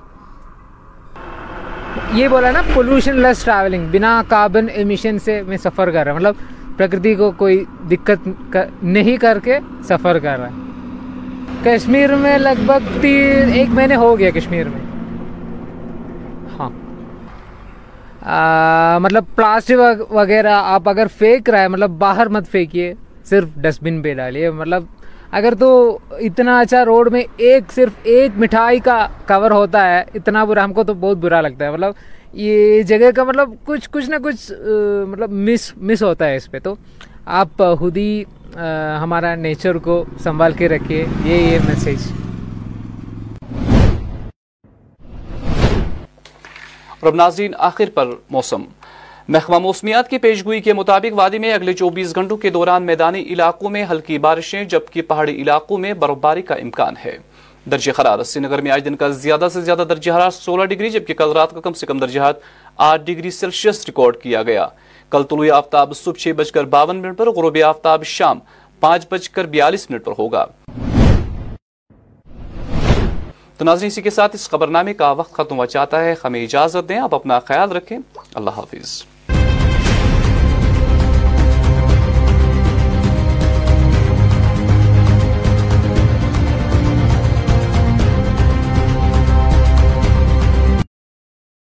یہ 2.13 2.27
بولا 2.27 2.51
نا 2.51 2.62
پولوشن 2.74 3.15
لیس 3.15 3.43
ٹریولنگ 3.43 3.88
بنا 3.91 4.24
کاربن 4.27 4.65
ایمیشن 4.74 5.19
سے 5.19 5.41
میں 5.48 5.57
سفر 5.57 5.91
کر 5.91 6.03
رہا 6.03 6.12
ہوں۔ 6.12 6.19
مطلب 6.19 6.36
پرکرتی 6.77 7.15
کو 7.15 7.31
کوئی 7.31 7.63
دقت 7.91 8.57
نہیں 8.83 9.17
کر 9.17 9.38
کے 9.43 9.60
سفر 9.83 10.19
کر 10.19 10.39
رہا 10.39 10.48
ہے۔ 10.48 10.51
کشمیر 11.63 12.15
میں 12.15 12.38
لگ 12.38 12.62
بھگ 12.65 13.01
تین 13.01 13.50
ایک 13.53 13.69
مہینے 13.69 13.95
ہو 13.95 14.19
گیا 14.19 14.29
کشمیر 14.29 14.67
میں۔ 14.67 14.81
ہاں۔ 16.60 19.00
مطلب 19.00 19.24
پلاسٹک 19.36 20.12
وغیرہ 20.12 20.62
آپ 20.63 20.89
اگر 20.89 21.07
پھینک 21.17 21.50
رہا 21.50 21.62
ہے 21.62 21.67
مطلب 21.67 21.89
باہر 21.89 22.27
مت 22.27 22.51
پھینکیے، 22.51 22.93
صرف 23.25 23.47
ڈسٹ 23.56 23.84
بن 23.84 24.01
پہ 24.01 24.13
ڈالیے۔ 24.13 24.51
مطلب 24.51 24.84
اگر 25.32 25.54
تو 25.60 25.98
اتنا 26.12 26.60
اچھا 26.60 26.84
روڈ 26.86 27.12
میں 27.12 27.24
ایک 27.38 27.72
صرف 27.76 27.91
ایک 28.04 28.32
مٹھائی 28.38 28.80
کا 28.80 29.06
کور 29.28 29.52
ہوتا 29.52 29.88
ہے، 29.89 30.04
اتنا 30.13 30.44
برا 30.46 30.63
ہم 30.63 30.74
کو 30.74 30.84
تو 30.84 30.94
بہت 30.94 31.17
برا 31.17 31.41
لگتا 31.41 31.65
ہے۔ 31.65 31.72
مطلب 31.72 31.94
یہ 32.34 32.82
جگہ 32.82 33.12
کا 33.15 33.24
مطلب 33.24 33.54
کچھ 33.65 33.89
کچھ 33.91 34.10
نہ 34.10 34.15
کچھ 34.24 34.52
مطلب 35.08 35.32
مس 35.48 35.72
مس 35.78 36.04
ہوتا 36.04 36.28
ہے 36.28 36.36
اس 36.36 36.50
پہ۔ 36.52 36.60
تو 36.63 36.76
آپ 37.26 37.63
خود 37.80 37.98
ہی 37.98 38.24
ہمارا 39.04 39.34
نیچر 39.36 39.78
کو 39.88 40.04
سنبھال 40.24 40.52
کے 40.58 40.70
رکھیے۔ 40.70 41.06
یہ 41.26 41.36
یہ 41.36 41.60
میسیج 41.67 42.12
اور 47.00 47.08
اب 47.08 47.15
ناظرین، 47.15 47.54
آخر 47.58 47.89
پر 47.94 48.10
موسم۔ 48.30 48.63
محکمہ 49.32 49.60
موسمیات 49.60 50.10
کی 50.10 50.17
پیشگوئی 50.17 50.62
کے 50.62 50.74
مطابق 50.74 51.17
وادی 51.17 51.39
میں 51.39 51.54
اگلے 51.54 51.74
چوبیس 51.74 52.15
گھنٹوں 52.15 52.38
کے 52.38 52.50
دوران 52.50 52.84
میدانی 52.84 53.22
علاقوں 53.22 53.70
میں 53.70 53.86
ہلکی 53.91 54.17
بارشیں، 54.17 54.63
جبکہ 54.63 55.02
پہاڑی 55.02 55.41
علاقوں 55.41 55.78
میں 55.78 55.94
برفباری 55.94 56.41
کا 56.41 56.56
امکان 56.56 56.94
ہے۔ 57.06 57.17
درجہ 57.72 57.91
حرارت، 58.02 58.28
سری 58.28 58.44
نگر 58.44 58.62
میں 58.62 58.72
آج 58.72 58.86
دن 58.86 58.96
کا 58.96 59.08
زیادہ 59.08 59.48
سے 59.54 59.62
زیادہ 59.62 59.84
درجہ 59.89 60.12
حرارت 60.12 60.34
سولہ 60.34 60.65
ڈگری، 60.65 60.89
جبکہ 60.89 61.13
کل 61.13 61.32
رات 61.32 61.52
کا 61.52 61.60
کم 61.60 61.74
سے 61.74 61.86
کم 61.86 62.00
درجہ 62.00 62.20
حرارت 62.20 62.39
آٹھ 62.78 63.02
ڈگری 63.06 63.32
سیلسیس 63.32 63.86
ریکارڈ 63.86 64.17
کیا 64.17 64.44
گیا۔ 64.44 64.67
کل 65.10 65.24
طلوع 65.24 65.46
آفتاب 65.54 65.98
صبح 65.98 66.20
چھ 66.20 66.28
بج 66.28 66.52
کر 66.52 66.63
باون 66.63 66.98
منٹ 66.98 67.17
پر، 67.17 67.30
غروب 67.30 67.58
آفتاب 67.65 68.04
شام 68.04 68.39
پانچ 68.80 69.08
بج 69.10 69.30
کر 69.30 69.46
بیالیس 69.46 69.91
منٹ 69.91 70.06
پر 70.06 70.13
ہوگا۔ 70.20 70.46
تو 73.58 73.65
ناظرین، 73.65 73.88
اسی 73.88 74.02
کے 74.02 74.10
ساتھ 74.10 74.36
اس 74.36 74.50
خبرنامے 74.50 74.94
کا 74.94 75.12
وقت 75.12 75.34
ختم 75.34 75.58
ہو 75.58 75.65
چاہتا 75.65 76.04
ہے۔ 76.04 76.15
ہمیں 76.24 76.44
اجازت 76.44 76.89
دیں، 76.89 76.98
آپ 76.98 77.15
اپنا 77.15 77.39
خیال 77.39 77.72
رکھیں۔ 77.72 77.98
اللہ 78.34 78.50
حافظ۔ 78.50 79.04